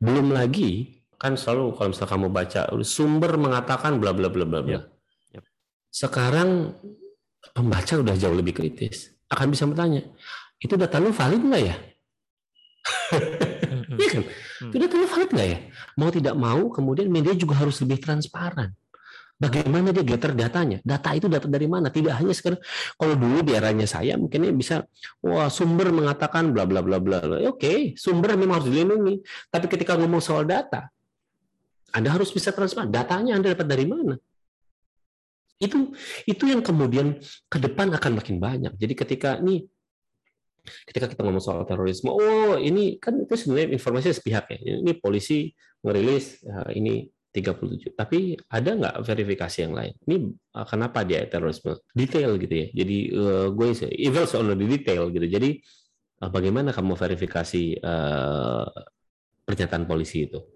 [0.00, 4.72] Belum lagi kan selalu kalau misalnya kamu baca sumber mengatakan bla bla bla bla bla.
[4.76, 4.82] Ya.
[5.94, 6.74] Sekarang
[7.54, 9.14] pembaca udah jauh lebih kritis.
[9.30, 10.02] Akan bisa bertanya,
[10.58, 11.76] itu data lu valid nggak ya?
[13.94, 14.22] Iya kan?
[14.74, 15.58] Itu data lu valid nggak ya?
[15.94, 18.74] Mau tidak mau, kemudian media juga harus lebih transparan.
[19.38, 20.82] Bagaimana dia gather datanya?
[20.82, 21.94] Data itu data dari mana?
[21.94, 22.58] Tidak hanya sekarang.
[22.98, 24.82] Kalau dulu di eranya saya mungkin bisa,
[25.22, 27.18] wah sumber mengatakan bla bla bla bla.
[27.22, 29.22] Oke, okay, sumber memang harus dilindungi.
[29.46, 30.90] Tapi ketika ngomong soal data,
[31.94, 32.90] Anda harus bisa transparan.
[32.90, 34.18] Datanya Anda dapat dari mana?
[35.58, 35.94] Itu
[36.26, 38.72] itu yang kemudian ke depan akan makin banyak.
[38.74, 39.64] Jadi ketika ini
[40.64, 44.80] ketika kita ngomong soal terorisme, oh ini kan itu sebenarnya informasi sepihak ya.
[44.80, 45.52] Ini polisi
[45.84, 47.98] merilis ya, ini 37.
[47.98, 49.92] Tapi ada nggak verifikasi yang lain?
[50.06, 50.16] Ini
[50.54, 51.82] uh, kenapa dia terorisme?
[51.90, 52.66] Detail gitu ya.
[52.70, 53.66] Jadi uh, gue
[53.98, 55.26] evil soal di detail gitu.
[55.26, 55.58] Jadi
[56.22, 58.70] bagaimana kamu verifikasi uh,
[59.44, 60.53] pernyataan polisi itu?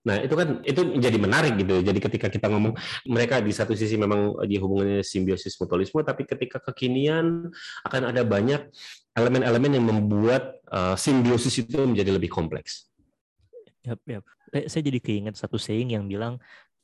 [0.00, 1.84] Nah, itu kan itu menjadi menarik gitu.
[1.84, 2.72] Jadi ketika kita ngomong
[3.04, 7.52] mereka di satu sisi memang di hubungannya simbiosis mutualisme, tapi ketika kekinian
[7.84, 8.64] akan ada banyak
[9.12, 12.88] elemen-elemen yang membuat uh, simbiosis itu menjadi lebih kompleks.
[13.84, 14.24] Yap, yap.
[14.56, 16.40] Eh, saya jadi keinget satu saying yang bilang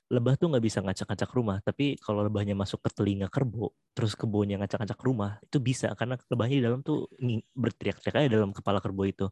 [0.07, 4.55] lebah tuh nggak bisa ngacak-ngacak rumah, tapi kalau lebahnya masuk ke telinga kerbau, terus kebunnya
[4.63, 7.11] ngacak-ngacak rumah, itu bisa karena lebahnya di dalam tuh
[7.59, 9.27] berteriak-teriak aja dalam kepala kerbau itu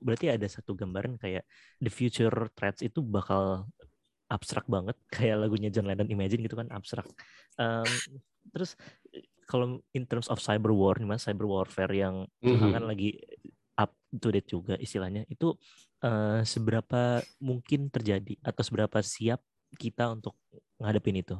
[0.00, 1.44] berarti ada satu gambaran kayak
[1.78, 3.68] the future threats itu bakal
[4.30, 7.06] abstrak banget kayak lagunya John Lennon Imagine gitu kan abstrak.
[7.60, 7.86] Um,
[8.50, 8.74] terus
[9.44, 12.70] kalau in terms of cyber war nih mas cyber warfare yang mm-hmm.
[12.70, 13.18] kan lagi
[13.74, 15.58] up to date juga istilahnya itu
[16.06, 19.42] uh, seberapa mungkin terjadi atau seberapa siap
[19.74, 20.38] kita untuk
[20.78, 21.36] ngadepin itu?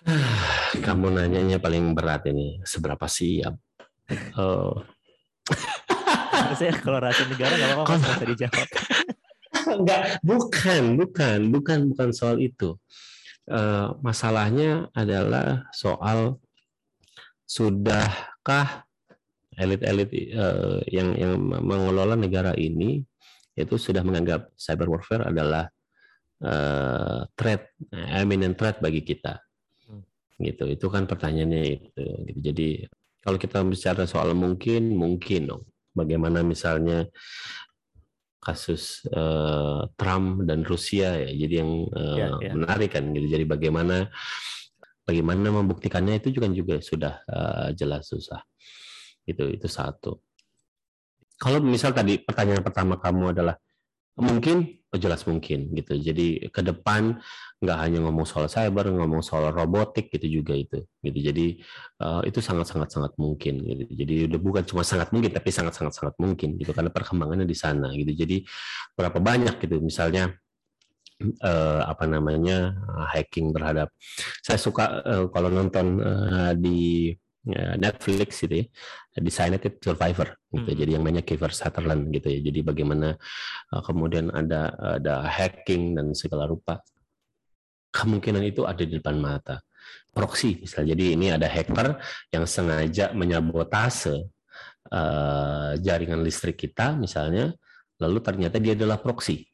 [0.86, 3.54] Kamu nanyanya paling berat ini seberapa siap?
[4.34, 4.74] Oh,
[6.58, 8.02] saya kalau rahasia negara nggak apa-apa kalau...
[8.02, 8.68] bisa dijawab.
[9.70, 12.74] Enggak, bukan, bukan, bukan, bukan soal itu.
[13.50, 16.38] Uh, masalahnya adalah soal
[17.44, 18.86] sudahkah
[19.58, 23.02] elit-elit uh, yang yang mengelola negara ini
[23.58, 25.66] itu sudah menganggap cyber warfare adalah
[26.46, 29.42] uh, threat, eminent threat bagi kita.
[29.90, 30.06] Hmm.
[30.38, 30.64] Gitu.
[30.70, 32.04] Itu kan pertanyaannya itu.
[32.30, 32.38] Gitu.
[32.40, 32.68] Jadi
[33.20, 35.62] kalau kita bicara soal mungkin, mungkin dong.
[35.92, 37.08] Bagaimana misalnya
[38.40, 42.52] kasus uh, Trump dan Rusia ya, jadi yang uh, ya, ya.
[42.56, 43.26] menarik kan gitu.
[43.28, 44.08] Jadi bagaimana
[45.04, 48.40] bagaimana membuktikannya itu juga juga sudah uh, jelas susah.
[49.28, 50.24] Itu itu satu.
[51.36, 53.56] Kalau misal tadi pertanyaan pertama kamu adalah
[54.16, 55.94] mungkin Oh, jelas mungkin gitu.
[56.02, 57.22] Jadi ke depan
[57.60, 60.80] nggak hanya ngomong soal cyber, ngomong soal robotik gitu juga itu.
[61.04, 61.18] Gitu.
[61.28, 61.46] Jadi
[62.00, 63.60] uh, itu sangat sangat sangat mungkin.
[63.60, 63.92] Gitu.
[64.00, 67.56] Jadi udah bukan cuma sangat mungkin, tapi sangat sangat sangat mungkin gitu karena perkembangannya di
[67.56, 67.92] sana.
[67.92, 68.16] Gitu.
[68.16, 68.36] Jadi
[68.96, 70.32] berapa banyak gitu misalnya
[71.44, 72.72] uh, apa namanya
[73.12, 73.92] hacking terhadap.
[74.40, 77.12] Saya suka uh, kalau nonton uh, di
[77.44, 78.66] ya, Netflix gitu ya,
[79.20, 80.70] Designated Survivor gitu.
[80.72, 80.78] Hmm.
[80.80, 82.40] Jadi yang banyak Kiefer Sutherland gitu ya.
[82.40, 83.12] Jadi bagaimana
[83.72, 86.80] uh, kemudian ada ada hacking dan segala rupa.
[87.90, 89.58] Kemungkinan itu ada di depan mata.
[90.10, 90.94] Proxy misalnya.
[90.94, 91.98] Jadi ini ada hacker
[92.34, 94.30] yang sengaja menyabotase
[94.90, 97.54] uh, jaringan listrik kita misalnya,
[98.02, 99.50] lalu ternyata dia adalah proxy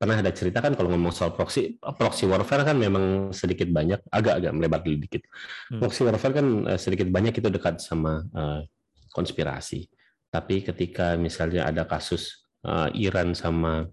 [0.00, 4.52] pernah ada cerita kan kalau ngomong soal proxy proxy warfare kan memang sedikit banyak agak-agak
[4.56, 5.20] melebar dikit.
[5.68, 5.84] Hmm.
[5.84, 8.64] Proxy warfare kan uh, sedikit banyak itu dekat sama uh,
[9.12, 9.84] konspirasi.
[10.32, 13.92] Tapi ketika misalnya ada kasus uh, Iran sama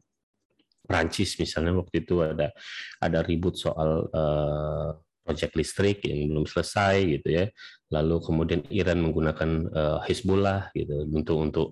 [0.87, 2.55] Prancis misalnya waktu itu ada
[3.03, 4.95] ada ribut soal uh,
[5.27, 7.45] proyek listrik yang belum selesai gitu ya.
[7.91, 11.67] Lalu kemudian Iran menggunakan uh, Hezbollah gitu untuk untuk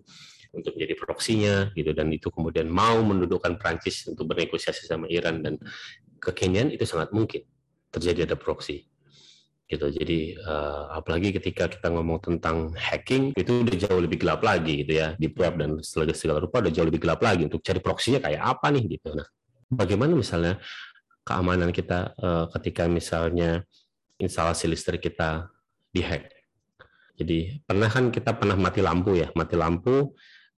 [0.55, 5.59] untuk menjadi proksinya gitu dan itu kemudian mau mendudukkan Prancis untuk bernegosiasi sama Iran dan
[6.23, 7.43] kekinian itu sangat mungkin
[7.91, 8.87] terjadi ada proksi
[9.65, 9.89] gitu.
[9.89, 15.01] Jadi uh, apalagi ketika kita ngomong tentang hacking itu udah jauh lebih gelap lagi gitu
[15.01, 18.21] ya di web dan segala segala rupa udah jauh lebih gelap lagi untuk cari proksinya
[18.21, 19.17] kayak apa nih gitu.
[19.17, 19.27] Nah
[19.69, 20.61] bagaimana misalnya
[21.25, 23.65] keamanan kita uh, ketika misalnya
[24.21, 25.49] instalasi listrik kita
[25.89, 26.29] dihack?
[27.17, 30.13] Jadi pernah kan kita pernah mati lampu ya mati lampu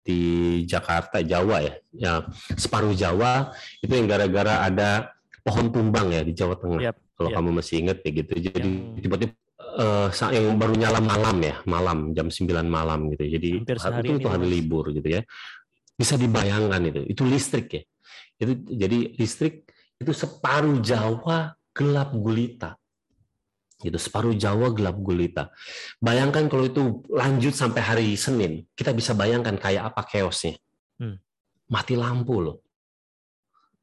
[0.06, 2.14] di Jakarta, Jawa ya, ya
[2.54, 3.50] separuh Jawa
[3.82, 5.10] itu yang gara-gara ada
[5.42, 6.94] pohon tumbang ya di Jawa Tengah.
[6.94, 7.38] Yep, Kalau yep.
[7.40, 8.32] kamu masih ingat ya gitu.
[8.36, 9.34] Jadi tiba-tiba
[9.80, 13.24] uh, yang baru nyala malam ya, malam jam 9 malam gitu.
[13.40, 13.50] Jadi
[13.80, 15.22] hari itu, itu hari libur gitu ya.
[15.96, 17.02] Bisa dibayangkan itu.
[17.08, 17.84] Itu listrik ya.
[18.36, 19.64] Itu jadi listrik
[19.96, 22.76] itu separuh Jawa gelap gulita
[23.84, 25.54] itu separuh Jawa gelap gulita.
[26.02, 30.56] Bayangkan kalau itu lanjut sampai hari Senin, kita bisa bayangkan kayak apa chaosnya.
[30.98, 31.20] Hmm.
[31.68, 32.64] Mati lampu loh.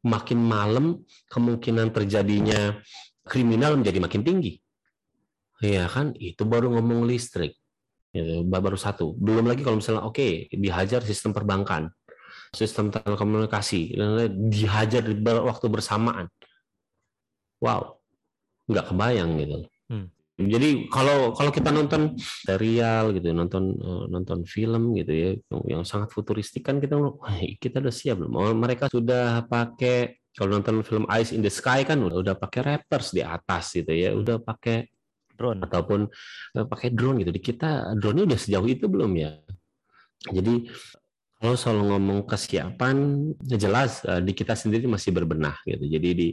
[0.03, 2.81] Makin malam kemungkinan terjadinya
[3.27, 4.59] kriminal menjadi makin tinggi.
[5.63, 6.15] Iya kan?
[6.19, 7.55] Itu baru ngomong listrik.
[8.11, 9.15] Itu baru satu.
[9.15, 11.89] Belum lagi kalau misalnya oke okay, dihajar sistem perbankan,
[12.53, 13.97] sistem telekomunikasi,
[14.51, 16.27] dihajar di waktu bersamaan.
[17.63, 18.03] Wow,
[18.67, 19.59] nggak kebayang gitu.
[19.87, 20.11] Hmm.
[20.43, 25.31] Jadi kalau kalau kita nonton serial gitu, nonton uh, nonton film gitu ya,
[25.71, 27.15] yang sangat futuristik kan kita wah
[27.63, 28.35] kita udah siap belum?
[28.35, 32.61] Oh, mereka sudah pakai kalau nonton film Ice in the Sky kan udah udah pakai
[32.65, 34.89] Raptors di atas gitu ya, udah pakai
[35.33, 36.01] drone ataupun
[36.57, 37.31] uh, pakai drone gitu.
[37.33, 39.37] Di kita drone udah sejauh itu belum ya?
[40.29, 40.71] Jadi
[41.37, 42.97] kalau soal ngomong kesiapan,
[43.45, 45.85] jelas uh, di kita sendiri masih berbenah gitu.
[45.85, 46.29] Jadi di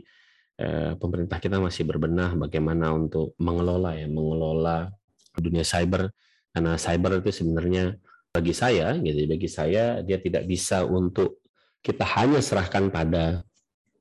[0.60, 4.92] Eh, pemerintah kita masih berbenah bagaimana untuk mengelola ya mengelola
[5.40, 6.12] dunia cyber
[6.52, 7.96] karena cyber itu sebenarnya
[8.28, 11.40] bagi saya gitu bagi saya dia tidak bisa untuk
[11.80, 13.40] kita hanya serahkan pada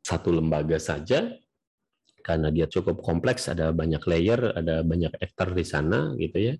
[0.08, 1.28] satu lembaga saja
[2.24, 6.54] karena dia cukup kompleks ada banyak layer ada banyak aktor di sana gitu ya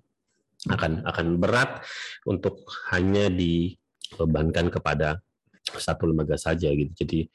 [0.69, 1.81] akan akan berat
[2.29, 5.17] untuk hanya dibebankan kepada
[5.65, 7.25] satu lembaga saja gitu jadi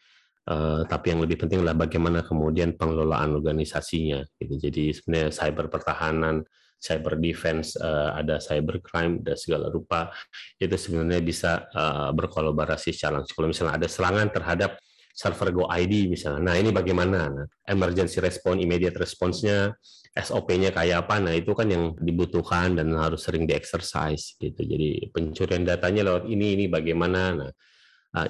[0.45, 4.21] Uh, tapi yang lebih penting adalah bagaimana kemudian pengelolaan organisasinya.
[4.37, 4.61] Gitu.
[4.61, 6.45] Jadi sebenarnya cyber pertahanan,
[6.77, 10.13] cyber defense, uh, ada cyber crime, dan segala rupa
[10.61, 13.41] itu sebenarnya bisa uh, berkolaborasi secara langsung.
[13.41, 14.77] Kalau misalnya ada serangan terhadap
[15.15, 17.31] server Go ID misalnya, nah ini bagaimana?
[17.31, 19.71] Nah, emergency response, immediate response-nya,
[20.15, 21.19] SOP-nya kayak apa?
[21.19, 24.63] Nah itu kan yang dibutuhkan dan harus sering di-exercise gitu.
[24.63, 27.35] Jadi pencurian datanya lewat ini ini bagaimana?
[27.35, 27.51] Nah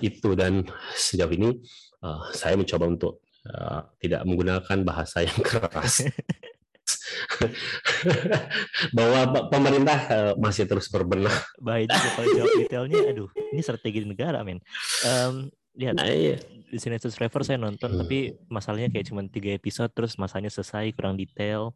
[0.01, 0.65] itu dan
[0.97, 1.61] sejauh ini
[2.01, 3.21] uh, saya mencoba untuk
[3.53, 6.01] uh, tidak menggunakan bahasa yang keras.
[8.97, 11.37] bahwa pemerintah uh, masih terus berbenah.
[11.61, 14.61] Baik kalau jawab detailnya, aduh, ini strategi negara, men.
[15.05, 16.39] Um, lihat, nah, iya.
[16.71, 18.01] di sini Survivor saya nonton, hmm.
[18.07, 21.75] tapi masalahnya kayak cuma tiga episode, terus masanya selesai, kurang detail.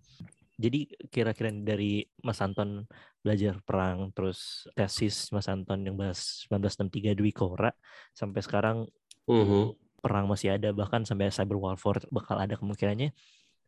[0.59, 2.83] Jadi kira-kira dari Mas Anton
[3.23, 7.71] belajar perang, terus tesis Mas Anton yang bahas 1963 Dwi Kora,
[8.15, 8.87] sampai sekarang
[9.27, 9.47] uh mhm.
[9.47, 13.11] -huh perang masih ada bahkan sampai cyber warfare bakal ada kemungkinannya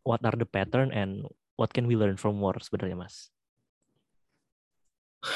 [0.07, 1.27] what are the pattern and
[1.59, 3.35] what can we learn from war sebenarnya mas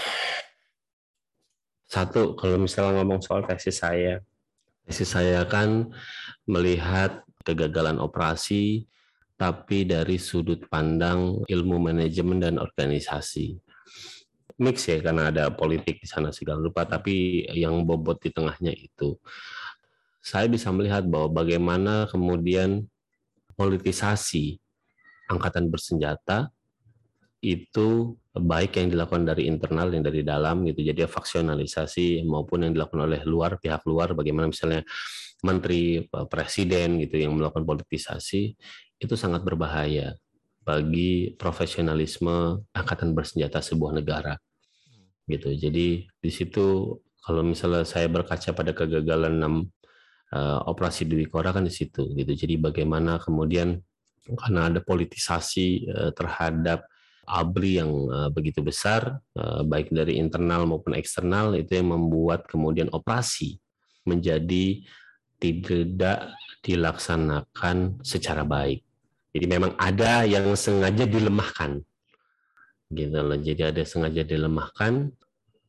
[1.94, 4.22] satu kalau misalnya ngomong soal tesis saya
[4.84, 5.88] tesis saya kan
[6.44, 8.84] melihat kegagalan operasi
[9.34, 13.58] tapi dari sudut pandang ilmu manajemen dan organisasi.
[14.54, 19.18] Mix ya karena ada politik di sana segala rupa tapi yang bobot di tengahnya itu.
[20.22, 22.86] Saya bisa melihat bahwa bagaimana kemudian
[23.58, 24.62] politisasi
[25.26, 26.54] angkatan bersenjata
[27.44, 33.04] itu baik yang dilakukan dari internal yang dari dalam gitu jadi faksionalisasi maupun yang dilakukan
[33.04, 34.82] oleh luar pihak luar bagaimana misalnya
[35.44, 38.56] menteri presiden gitu yang melakukan politisasi
[38.96, 40.16] itu sangat berbahaya
[40.64, 44.40] bagi profesionalisme angkatan bersenjata sebuah negara.
[45.28, 45.52] Gitu.
[45.52, 49.54] Jadi di situ kalau misalnya saya berkaca pada kegagalan enam
[50.32, 52.32] uh, operasi Dwi Kora kan di situ gitu.
[52.32, 53.76] Jadi bagaimana kemudian
[54.24, 56.88] karena ada politisasi uh, terhadap
[57.24, 62.88] ABRI yang uh, begitu besar, uh, baik dari internal maupun eksternal, itu yang membuat kemudian
[62.92, 63.58] operasi
[64.04, 64.84] menjadi
[65.40, 66.32] tidak
[66.64, 68.80] dilaksanakan secara baik.
[69.34, 71.84] Jadi memang ada yang sengaja dilemahkan,
[72.88, 73.36] gitu loh.
[73.36, 75.12] Jadi ada sengaja dilemahkan,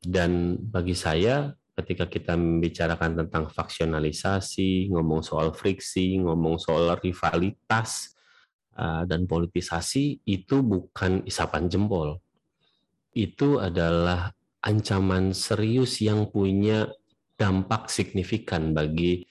[0.05, 8.14] dan bagi saya ketika kita membicarakan tentang faksionalisasi, ngomong soal friksi, ngomong soal rivalitas,
[8.77, 12.19] dan politisasi itu bukan isapan jempol.
[13.15, 16.91] Itu adalah ancaman serius yang punya
[17.39, 19.23] dampak signifikan bagi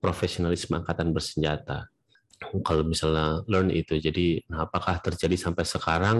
[0.00, 1.88] profesionalisme angkatan bersenjata.
[2.40, 6.18] Kalau misalnya learn itu, jadi apakah terjadi sampai sekarang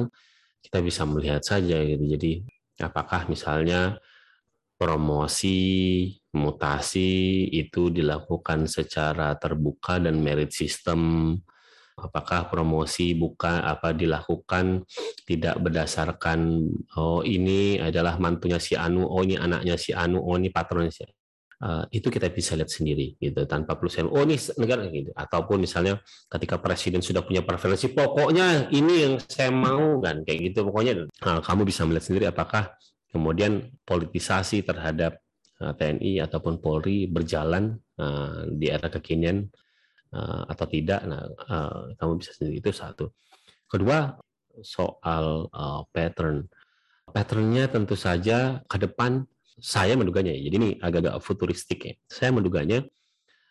[0.60, 2.04] kita bisa melihat saja gitu.
[2.04, 2.44] Jadi
[2.80, 3.96] apakah misalnya
[4.76, 11.36] promosi, mutasi itu dilakukan secara terbuka dan merit system
[12.00, 14.84] apakah promosi bukan apa dilakukan
[15.28, 20.48] tidak berdasarkan oh ini adalah mantunya si Anu, oh ini anaknya si Anu, oh ini
[20.48, 21.04] patronnya si
[21.60, 25.12] Uh, itu kita bisa lihat sendiri gitu tanpa perlu saya oh ini negara gitu.
[25.12, 26.00] Ataupun misalnya
[26.32, 31.04] ketika presiden sudah punya preferensi pokoknya ini yang saya mau kan kayak gitu pokoknya.
[31.20, 32.72] Uh, kamu bisa melihat sendiri apakah
[33.12, 35.20] kemudian politisasi terhadap
[35.60, 39.44] uh, TNI ataupun Polri berjalan uh, di era kekinian
[40.14, 41.00] uh, atau tidak.
[41.06, 43.14] Nah, uh, kamu bisa sendiri itu satu.
[43.70, 44.14] Kedua
[44.62, 46.46] soal uh, pattern.
[47.10, 49.26] Patternnya tentu saja ke depan
[49.58, 50.32] saya menduganya.
[50.32, 51.94] Jadi ini agak-agak futuristik ya.
[52.06, 52.86] Saya menduganya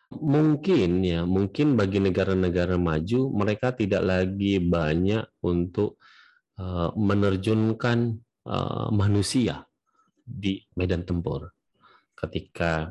[0.09, 6.01] mungkin ya mungkin bagi negara-negara maju mereka tidak lagi banyak untuk
[6.57, 8.17] uh, menerjunkan
[8.49, 9.69] uh, manusia
[10.25, 11.53] di medan tempur
[12.17, 12.89] ketika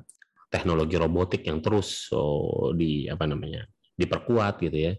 [0.49, 4.93] teknologi robotik yang terus oh, di apa namanya diperkuat gitu ya.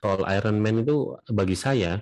[0.00, 2.00] Soal Iron Man itu bagi saya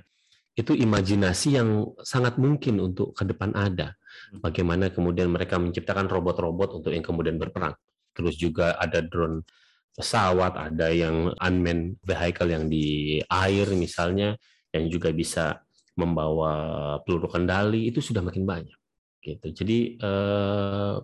[0.58, 3.94] itu imajinasi yang sangat mungkin untuk ke depan ada.
[4.34, 4.42] Hmm.
[4.42, 7.78] Bagaimana kemudian mereka menciptakan robot-robot untuk yang kemudian berperang.
[8.10, 9.46] Terus juga ada drone
[9.94, 14.34] pesawat, ada yang unmanned vehicle yang di air misalnya,
[14.74, 15.62] yang juga bisa
[15.94, 16.54] membawa
[17.02, 18.78] peluru kendali itu sudah makin banyak.
[19.22, 19.46] Gitu.
[19.62, 20.94] Jadi eh,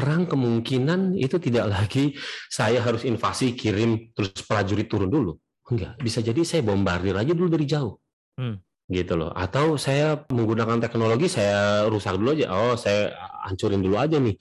[0.00, 2.16] perang kemungkinan itu tidak lagi
[2.48, 5.36] saya harus invasi kirim terus prajurit turun dulu.
[5.68, 8.00] Enggak bisa jadi saya bombardir aja dulu dari jauh.
[8.40, 8.56] Hmm.
[8.88, 9.30] gitu loh.
[9.36, 12.48] Atau saya menggunakan teknologi saya rusak dulu aja.
[12.48, 13.12] Oh saya
[13.44, 14.34] hancurin dulu aja nih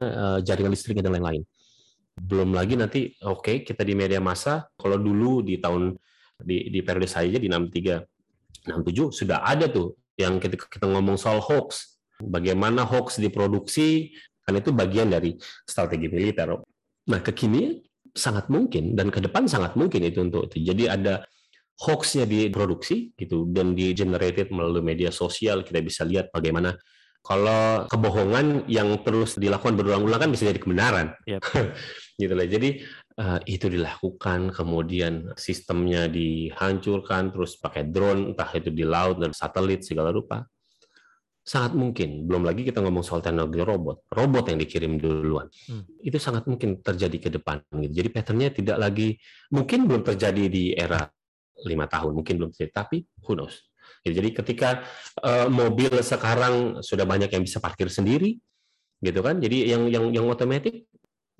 [0.00, 1.42] eh, jaringan listrik dan lain-lain.
[2.14, 5.98] Belum lagi nanti oke okay, kita di media massa kalau dulu di tahun
[6.40, 11.42] di, di periode saya di 63 67 sudah ada tuh yang ketika kita ngomong soal
[11.42, 11.98] hoax.
[12.20, 14.12] Bagaimana hoax diproduksi
[14.50, 16.58] kan itu bagian dari strategi militer.
[17.06, 17.78] Nah, kekinian
[18.10, 20.74] sangat mungkin dan ke depan sangat mungkin itu untuk itu.
[20.74, 21.22] Jadi ada
[21.80, 26.76] hoaxnya diproduksi gitu dan di generated melalui media sosial kita bisa lihat bagaimana
[27.20, 31.12] kalau kebohongan yang terus dilakukan berulang-ulang kan bisa jadi kebenaran.
[31.28, 31.40] Yep.
[32.20, 32.48] gitu lah.
[32.48, 32.70] Jadi
[33.20, 39.84] uh, itu dilakukan, kemudian sistemnya dihancurkan, terus pakai drone, entah itu di laut dan satelit
[39.84, 40.48] segala rupa.
[41.40, 42.28] Sangat mungkin.
[42.28, 44.06] Belum lagi kita ngomong soal teknologi robot.
[44.12, 45.48] Robot yang dikirim duluan.
[45.66, 45.88] Hmm.
[46.04, 47.64] Itu sangat mungkin terjadi ke depan.
[47.74, 48.04] Gitu.
[48.04, 49.16] Jadi patternnya tidak lagi,
[49.50, 51.08] mungkin belum terjadi di era
[51.64, 52.72] lima tahun, mungkin belum terjadi.
[52.72, 53.56] Tapi who knows.
[54.04, 54.20] Gitu.
[54.20, 54.84] Jadi ketika
[55.24, 58.36] uh, mobil sekarang sudah banyak yang bisa parkir sendiri,
[59.00, 59.40] gitu kan.
[59.40, 60.86] Jadi yang yang yang otomatis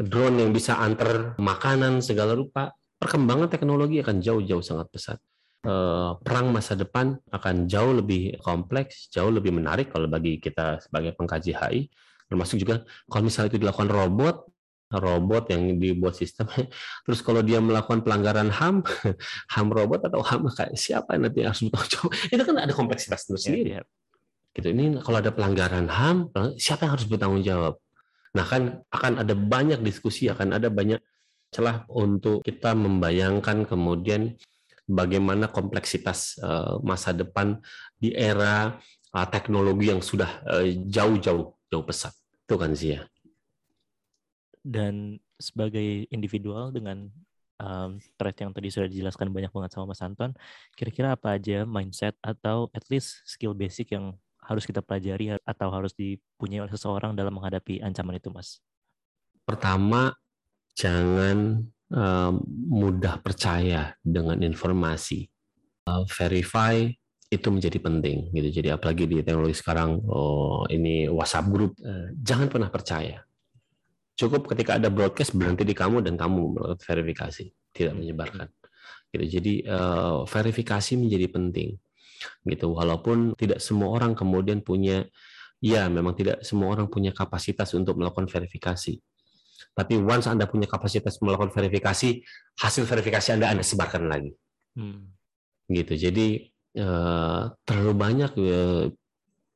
[0.01, 5.19] drone yang bisa antar makanan segala rupa, perkembangan teknologi akan jauh-jauh sangat pesat.
[5.61, 11.13] Eh, perang masa depan akan jauh lebih kompleks, jauh lebih menarik kalau bagi kita sebagai
[11.13, 11.85] pengkaji HI,
[12.33, 14.49] termasuk juga kalau misalnya itu dilakukan robot,
[14.89, 16.49] robot yang dibuat sistem,
[17.05, 18.81] terus kalau dia melakukan pelanggaran HAM,
[19.53, 22.11] HAM robot atau HAM kayak siapa nanti harus bertanggung jawab?
[22.33, 23.71] Itu kan ada kompleksitas tersendiri.
[23.77, 23.85] Ya,
[24.51, 24.67] Gitu.
[24.67, 27.79] Ini kalau ada pelanggaran HAM, siapa yang harus bertanggung jawab?
[28.33, 30.99] Nah kan akan ada banyak diskusi, akan ada banyak
[31.53, 34.35] celah untuk kita membayangkan kemudian
[34.91, 37.63] bagaimana kompleksitas uh, masa depan
[37.95, 38.75] di era
[39.15, 42.11] uh, teknologi yang sudah eh, jauh-jauh jauh pesat.
[42.47, 43.07] Itu kan sih ya.
[44.61, 47.09] Dan sebagai individual dengan
[47.63, 50.35] um, thread yang tadi sudah dijelaskan banyak banget sama Mas Anton,
[50.75, 55.95] kira-kira apa aja mindset atau at least skill basic yang harus kita pelajari atau harus
[55.95, 58.59] dipunyai oleh seseorang dalam menghadapi ancaman itu, Mas?
[59.47, 60.13] Pertama,
[60.75, 61.65] jangan
[62.71, 65.27] mudah percaya dengan informasi.
[65.81, 66.87] Uh, verify
[67.31, 68.63] itu menjadi penting gitu.
[68.63, 73.23] Jadi apalagi di teknologi sekarang oh ini WhatsApp grup eh, jangan pernah percaya.
[74.19, 78.51] Cukup ketika ada broadcast berhenti di kamu dan kamu melakukan verifikasi, tidak menyebarkan.
[79.15, 79.41] Gitu.
[79.41, 79.55] Jadi
[80.29, 81.71] verifikasi menjadi penting.
[82.45, 82.67] Gitu.
[82.69, 85.09] Walaupun tidak semua orang kemudian punya
[85.63, 89.01] ya memang tidak semua orang punya kapasitas untuk melakukan verifikasi.
[89.75, 92.21] Tapi once Anda punya kapasitas melakukan verifikasi,
[92.61, 94.33] hasil verifikasi Anda Anda sebarkan lagi.
[94.77, 95.15] Hmm.
[95.71, 95.95] Gitu.
[95.97, 98.87] Jadi uh, terlalu banyak uh,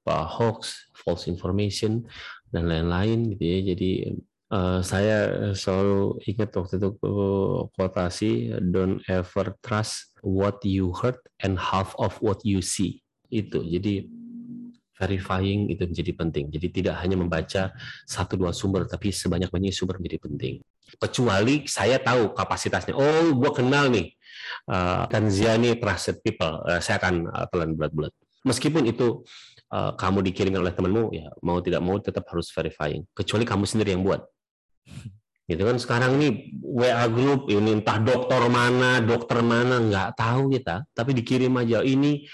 [0.08, 2.06] hoax, false information
[2.54, 3.58] dan lain-lain gitu ya.
[3.74, 3.90] Jadi
[4.54, 6.88] uh, saya selalu ingat waktu itu
[7.74, 13.02] kuotasi don't ever trust what you heard and half of what you see.
[13.32, 13.66] Itu.
[13.66, 14.06] Jadi
[14.94, 16.44] verifying itu menjadi penting.
[16.54, 17.74] Jadi tidak hanya membaca
[18.06, 20.54] satu dua sumber, tapi sebanyak-banyaknya sumber menjadi penting.
[20.96, 22.94] Kecuali saya tahu kapasitasnya.
[22.94, 24.14] Oh, gua kenal nih
[24.70, 28.12] uh, Tanzania trusted people, uh, saya akan uh, telan bulat-bulat.
[28.44, 29.24] Meskipun itu
[29.72, 33.02] uh, kamu dikirimkan oleh temanmu, ya mau tidak mau tetap harus verifying.
[33.16, 34.22] Kecuali kamu sendiri yang buat.
[35.44, 40.88] Gitu kan sekarang ini WA group ini entah dokter mana, dokter mana nggak tahu kita,
[40.96, 42.24] tapi dikirim aja ini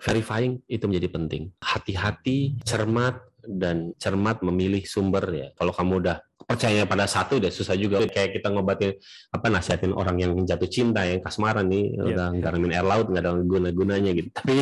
[0.00, 1.42] verifying itu menjadi penting.
[1.60, 3.16] Hati-hati, cermat
[3.46, 5.48] dan cermat memilih sumber ya.
[5.54, 7.98] Kalau kamu udah percaya pada satu udah susah juga.
[8.06, 8.94] Kayak kita ngobatin
[9.34, 12.06] apa nasihatin orang yang jatuh cinta yang kasmaran nih yeah.
[12.06, 14.30] udah nggak minum air laut nggak ada guna gunanya gitu.
[14.38, 14.54] Tapi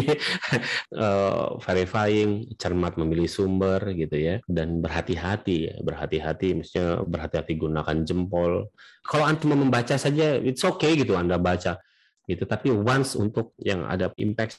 [0.96, 4.40] uh, verifying cermat memilih sumber gitu ya.
[4.48, 6.48] Dan berhati-hati ya berhati-hati.
[6.56, 8.72] Misalnya berhati-hati gunakan jempol.
[9.04, 11.76] Kalau antum mau membaca saja it's okay gitu anda baca.
[12.24, 12.48] Gitu.
[12.48, 14.56] Tapi once untuk yang ada impact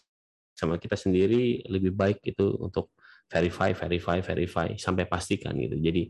[0.56, 2.95] sama kita sendiri lebih baik itu untuk
[3.28, 5.76] verify verify verify sampai pastikan gitu.
[5.78, 6.08] Jadi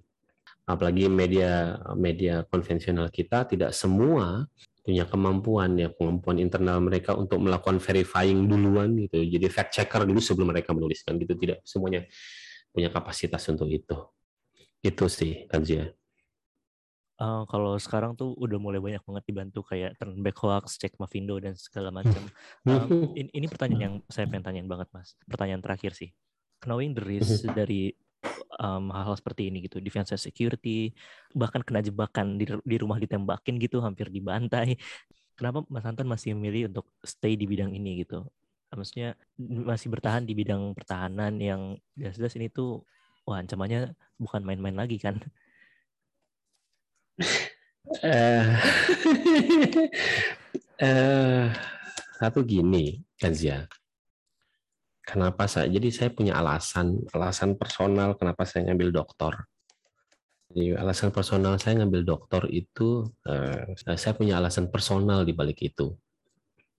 [0.69, 4.45] apalagi media media konvensional kita tidak semua
[4.85, 9.25] punya kemampuan ya kemampuan internal mereka untuk melakukan verifying duluan gitu.
[9.25, 11.33] Jadi fact checker dulu sebelum mereka menuliskan gitu.
[11.33, 12.05] Tidak semuanya
[12.69, 13.97] punya kapasitas untuk itu.
[14.85, 15.89] Itu sih Kanzia.
[17.15, 21.39] Uh, kalau sekarang tuh udah mulai banyak banget dibantu kayak turn back hoax, cek Mavindo
[21.39, 22.19] dan segala macam.
[22.67, 25.15] Um, ini, ini pertanyaan yang saya pengen tanyain banget mas.
[25.23, 26.11] Pertanyaan terakhir sih.
[26.67, 27.95] Knowing the risk dari
[28.59, 30.91] um, hal-hal seperti ini gitu, defense security,
[31.31, 34.75] bahkan kena jebakan di, di rumah ditembakin gitu, hampir dibantai.
[35.35, 38.27] Kenapa Mas Anton masih memilih untuk stay di bidang ini gitu?
[38.75, 42.83] Maksudnya masih bertahan di bidang pertahanan yang jelas-jelas ini tuh
[43.23, 45.15] wah ancamannya bukan main-main lagi kan?
[48.03, 48.45] Uh,
[50.81, 51.45] uh,
[52.19, 53.67] satu gini, Kazia
[55.05, 59.37] kenapa saya jadi saya punya alasan alasan personal kenapa saya ngambil dokter
[60.55, 65.97] jadi alasan personal saya ngambil dokter itu uh, saya punya alasan personal di balik itu.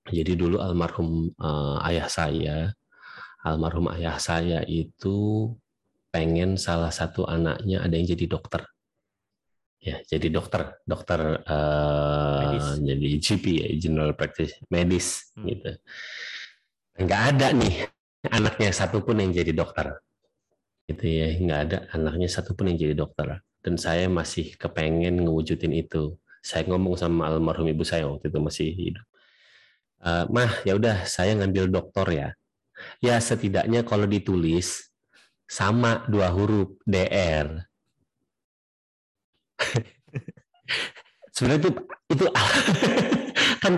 [0.07, 2.71] Jadi dulu almarhum uh, ayah saya
[3.45, 5.51] almarhum ayah saya itu
[6.15, 8.65] pengen salah satu anaknya ada yang jadi dokter
[9.77, 15.47] ya jadi dokter dokter uh, jadi GP ya general practice medis hmm.
[15.47, 15.71] gitu.
[16.97, 17.75] Nggak ada nih
[18.33, 20.01] anaknya satu pun yang jadi dokter.
[20.87, 23.43] Gitu ya nggak ada anaknya satu pun yang jadi dokter.
[23.61, 26.17] Dan saya masih kepengen ngewujudin itu.
[26.41, 29.07] Saya ngomong sama almarhum ibu saya waktu itu masih hidup.
[29.99, 32.29] Uh, mah ya udah saya ngambil dokter ya.
[33.03, 34.95] Ya setidaknya kalau ditulis
[35.47, 37.66] sama dua huruf dr
[41.35, 41.71] sebenarnya itu
[42.13, 42.25] itu
[43.65, 43.75] kan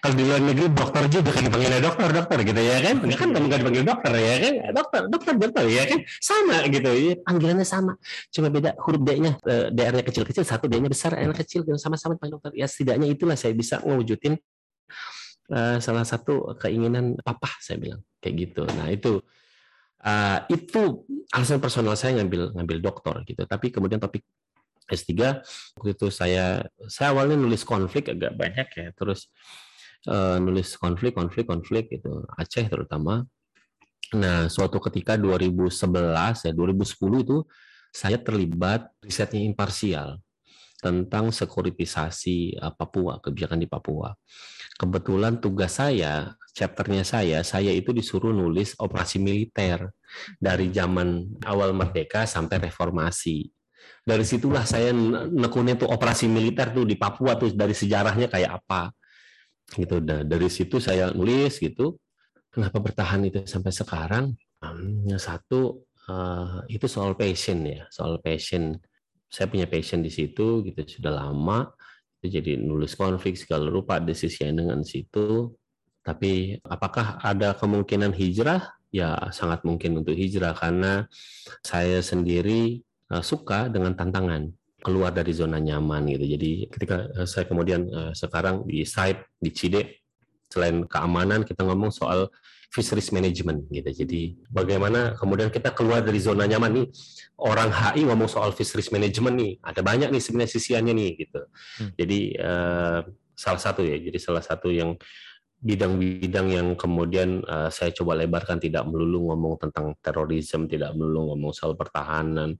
[0.00, 2.96] kalau di luar negeri dokter juga kan dipanggilnya dokter dokter gitu ya kan?
[3.04, 4.54] Kan kamu nggak dipanggil dokter ya kan?
[4.72, 5.98] Dokter dokter dokter ya kan?
[6.24, 7.92] Sama gitu ya panggilannya sama.
[8.32, 12.40] Cuma beda huruf D-nya eh, DR-nya kecil-kecil satu D-nya besar N kecil gitu sama-sama panggil
[12.40, 12.56] dokter.
[12.56, 14.40] Ya setidaknya itulah saya bisa ngewujudin
[15.52, 18.64] uh, salah satu keinginan papa saya bilang kayak gitu.
[18.72, 19.20] Nah itu
[20.00, 23.44] uh, itu alasan personal saya ngambil ngambil dokter gitu.
[23.44, 24.24] Tapi kemudian topik
[24.90, 25.40] S3
[25.78, 29.30] waktu itu saya saya awalnya nulis konflik agak banyak ya terus
[30.08, 33.26] uh, nulis konflik, konflik, konflik gitu Aceh terutama.
[34.16, 37.38] Nah, suatu ketika 2011 ya 2010 itu
[37.90, 40.18] saya terlibat risetnya imparsial
[40.80, 44.16] tentang sekuritisasi uh, Papua, kebijakan di Papua.
[44.80, 49.92] Kebetulan tugas saya, chapternya saya, saya itu disuruh nulis operasi militer
[50.40, 53.52] dari zaman awal merdeka sampai reformasi.
[54.00, 54.90] Dari situlah saya
[55.28, 58.90] nekunin tuh operasi militer tuh di Papua tuh dari sejarahnya kayak apa.
[59.70, 60.02] Gitu.
[60.02, 61.94] Nah, dari situ saya nulis gitu
[62.50, 64.34] kenapa bertahan itu sampai sekarang?
[65.06, 65.60] Yang satu
[66.10, 68.76] uh, itu soal passion ya soal passion.
[69.30, 71.70] Saya punya passion di situ gitu sudah lama.
[72.20, 75.54] Jadi nulis konflik segala rupa desisian dengan situ.
[76.04, 78.76] Tapi apakah ada kemungkinan hijrah?
[78.90, 81.06] Ya sangat mungkin untuk hijrah karena
[81.62, 82.82] saya sendiri
[83.18, 84.46] suka dengan tantangan
[84.80, 86.24] keluar dari zona nyaman gitu.
[86.36, 89.82] Jadi ketika uh, saya kemudian uh, sekarang di site di Cide
[90.50, 92.26] selain keamanan kita ngomong soal
[92.70, 93.90] fisheries management gitu.
[94.02, 96.86] Jadi bagaimana kemudian kita keluar dari zona nyaman nih.
[97.40, 99.52] Orang HI ngomong soal fisheries management nih.
[99.62, 101.40] Ada banyak nih sebenarnya sisiannya nih gitu.
[101.82, 101.90] Hmm.
[101.98, 103.00] Jadi uh,
[103.36, 103.98] salah satu ya.
[103.98, 104.96] Jadi salah satu yang
[105.60, 111.52] bidang-bidang yang kemudian uh, saya coba lebarkan tidak melulu ngomong tentang terorisme, tidak melulu ngomong
[111.52, 112.56] soal pertahanan,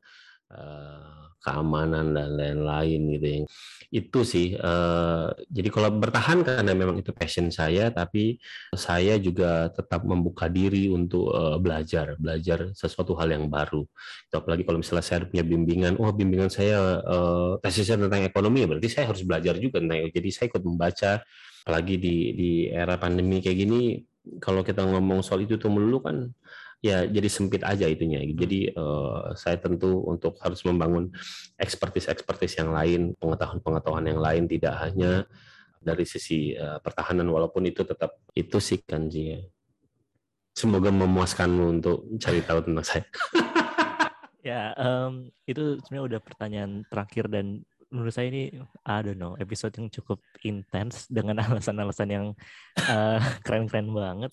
[1.40, 3.44] keamanan dan lain-lain gitu yang
[3.90, 8.38] itu sih uh, jadi kalau bertahan karena memang itu passion saya tapi
[8.76, 13.82] saya juga tetap membuka diri untuk uh, belajar belajar sesuatu hal yang baru.
[14.30, 19.10] Apalagi kalau misalnya saya punya bimbingan oh bimbingan saya uh, tesisnya tentang ekonomi berarti saya
[19.10, 21.10] harus belajar juga tentang jadi saya ikut membaca
[21.66, 23.80] apalagi di di era pandemi kayak gini
[24.38, 26.30] kalau kita ngomong soal itu tuh melulu kan
[26.80, 28.24] ya jadi sempit aja itunya.
[28.24, 28.36] Hmm.
[28.36, 31.12] Jadi uh, saya tentu untuk harus membangun
[31.60, 35.28] ekspertis-ekspertis yang lain, pengetahuan-pengetahuan yang lain tidak hanya
[35.80, 39.40] dari sisi uh, pertahanan walaupun itu tetap itu sih kan ya.
[40.50, 43.04] Semoga memuaskanmu untuk cari tahu tentang saya.
[44.50, 48.54] ya, um, itu sebenarnya udah pertanyaan terakhir dan menurut saya ini
[48.86, 52.26] I don't know episode yang cukup intens dengan alasan-alasan yang
[53.46, 54.32] keren-keren uh, banget.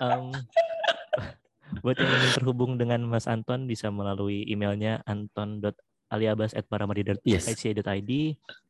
[0.00, 0.32] Um,
[1.78, 7.46] Buat yang ingin terhubung dengan Mas Anton bisa melalui emailnya anton.aliabas@paramadi.id yes.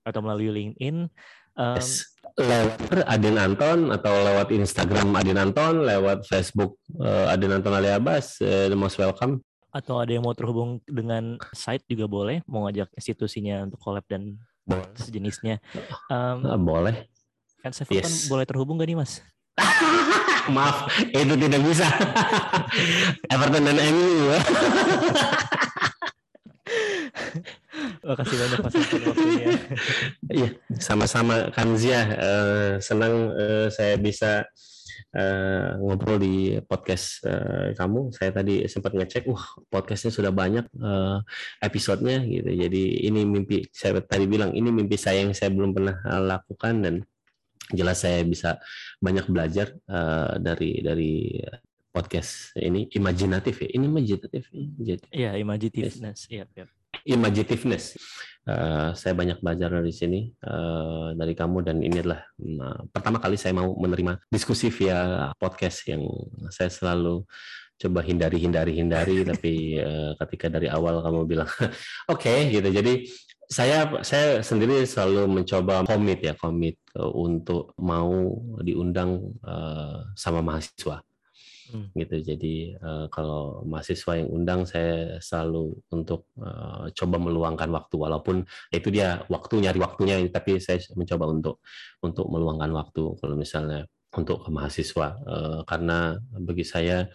[0.04, 1.08] atau melalui LinkedIn.
[1.58, 2.14] Um, yes.
[2.38, 2.78] Lewat
[3.10, 8.98] Adin Anton atau lewat Instagram Adin Anton, lewat Facebook uh, Adin Anton Aliabas, uh, most
[9.02, 9.42] welcome.
[9.74, 14.38] Atau ada yang mau terhubung dengan site juga boleh, mau ngajak institusinya untuk collab dan
[14.94, 15.58] sejenisnya.
[16.10, 17.10] Um, boleh.
[17.60, 18.04] Kan saya yes.
[18.06, 19.20] kan boleh terhubung gak nih mas?
[20.56, 21.86] Maaf, itu tidak bisa.
[23.32, 24.34] Everton dan MU.
[28.00, 29.46] Makasih banyak Mas waktunya.
[30.40, 30.48] Iya,
[30.78, 32.00] sama-sama Kanzia.
[32.16, 34.46] Uh, senang uh, saya bisa
[35.14, 38.10] uh, ngobrol di podcast uh, kamu.
[38.10, 41.22] Saya tadi sempat ngecek, wah podcastnya sudah banyak uh,
[41.62, 42.50] episodenya gitu.
[42.50, 46.94] Jadi ini mimpi saya tadi bilang ini mimpi saya yang saya belum pernah lakukan dan
[47.72, 48.58] jelas saya bisa
[48.98, 51.40] banyak belajar uh, dari dari
[51.90, 52.86] podcast ini.
[52.94, 53.68] Imajinatif ya?
[53.74, 54.42] Ini imajinatif
[55.10, 56.30] ya imajinativeness.
[56.30, 56.64] Iya ya,
[57.06, 57.98] imajinativeness.
[58.48, 61.58] Uh, saya banyak belajar dari sini uh, dari kamu.
[61.66, 66.06] Dan ini adalah uh, pertama kali saya mau menerima diskusi via podcast yang
[66.50, 67.26] saya selalu
[67.80, 69.22] coba hindari hindari hindari.
[69.30, 69.52] Tapi
[69.82, 71.50] uh, ketika dari awal kamu bilang
[72.12, 72.70] oke okay, gitu.
[72.70, 73.06] Jadi
[73.50, 81.02] saya saya sendiri selalu mencoba komit ya komit uh, untuk mau diundang uh, sama mahasiswa.
[81.70, 81.86] Hmm.
[81.94, 82.18] gitu.
[82.18, 87.94] Jadi uh, kalau mahasiswa yang undang saya selalu untuk uh, coba meluangkan waktu.
[87.94, 88.42] Walaupun
[88.74, 91.62] itu dia waktu nyari waktunya tapi saya mencoba untuk
[92.02, 93.14] untuk meluangkan waktu.
[93.22, 97.06] Kalau misalnya untuk mahasiswa uh, karena bagi saya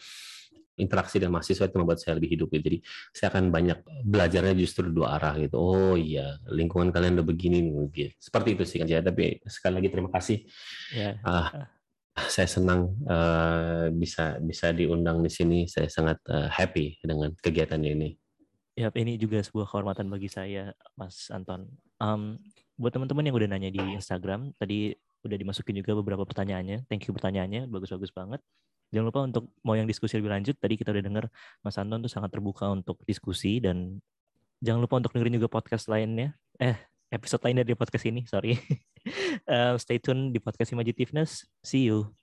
[0.75, 2.63] interaksi dengan mahasiswa itu membuat saya lebih hidup gitu.
[2.67, 2.77] Jadi
[3.11, 5.55] saya akan banyak belajarnya justru dua arah gitu.
[5.57, 7.59] Oh iya, lingkungan kalian udah begini
[7.91, 8.11] gitu.
[8.19, 8.99] Seperti itu sih kan ya.
[8.99, 10.37] Tapi sekali lagi terima kasih.
[10.91, 11.13] Yeah.
[11.19, 11.27] Ya.
[11.27, 11.47] Uh,
[12.31, 15.67] saya senang uh, bisa bisa diundang di sini.
[15.67, 18.15] Saya sangat uh, happy dengan kegiatan ini.
[18.75, 21.71] Ya, ini juga sebuah kehormatan bagi saya, Mas Anton.
[21.95, 22.35] Um,
[22.75, 24.91] buat teman-teman yang udah nanya di Instagram, tadi
[25.23, 26.83] udah dimasukin juga beberapa pertanyaannya.
[26.91, 28.43] Thank you pertanyaannya, bagus-bagus banget.
[28.93, 31.25] Jangan lupa untuk mau yang diskusi lebih lanjut, tadi kita udah dengar
[31.61, 34.01] Mas Anton tuh sangat terbuka untuk diskusi dan
[34.61, 36.33] jangan lupa untuk dengerin juga podcast lainnya.
[36.57, 36.77] Eh,
[37.13, 38.57] episode lainnya dari podcast ini, sorry.
[39.47, 41.45] uh, stay tune di podcast Imagitiveness.
[41.61, 42.15] See you.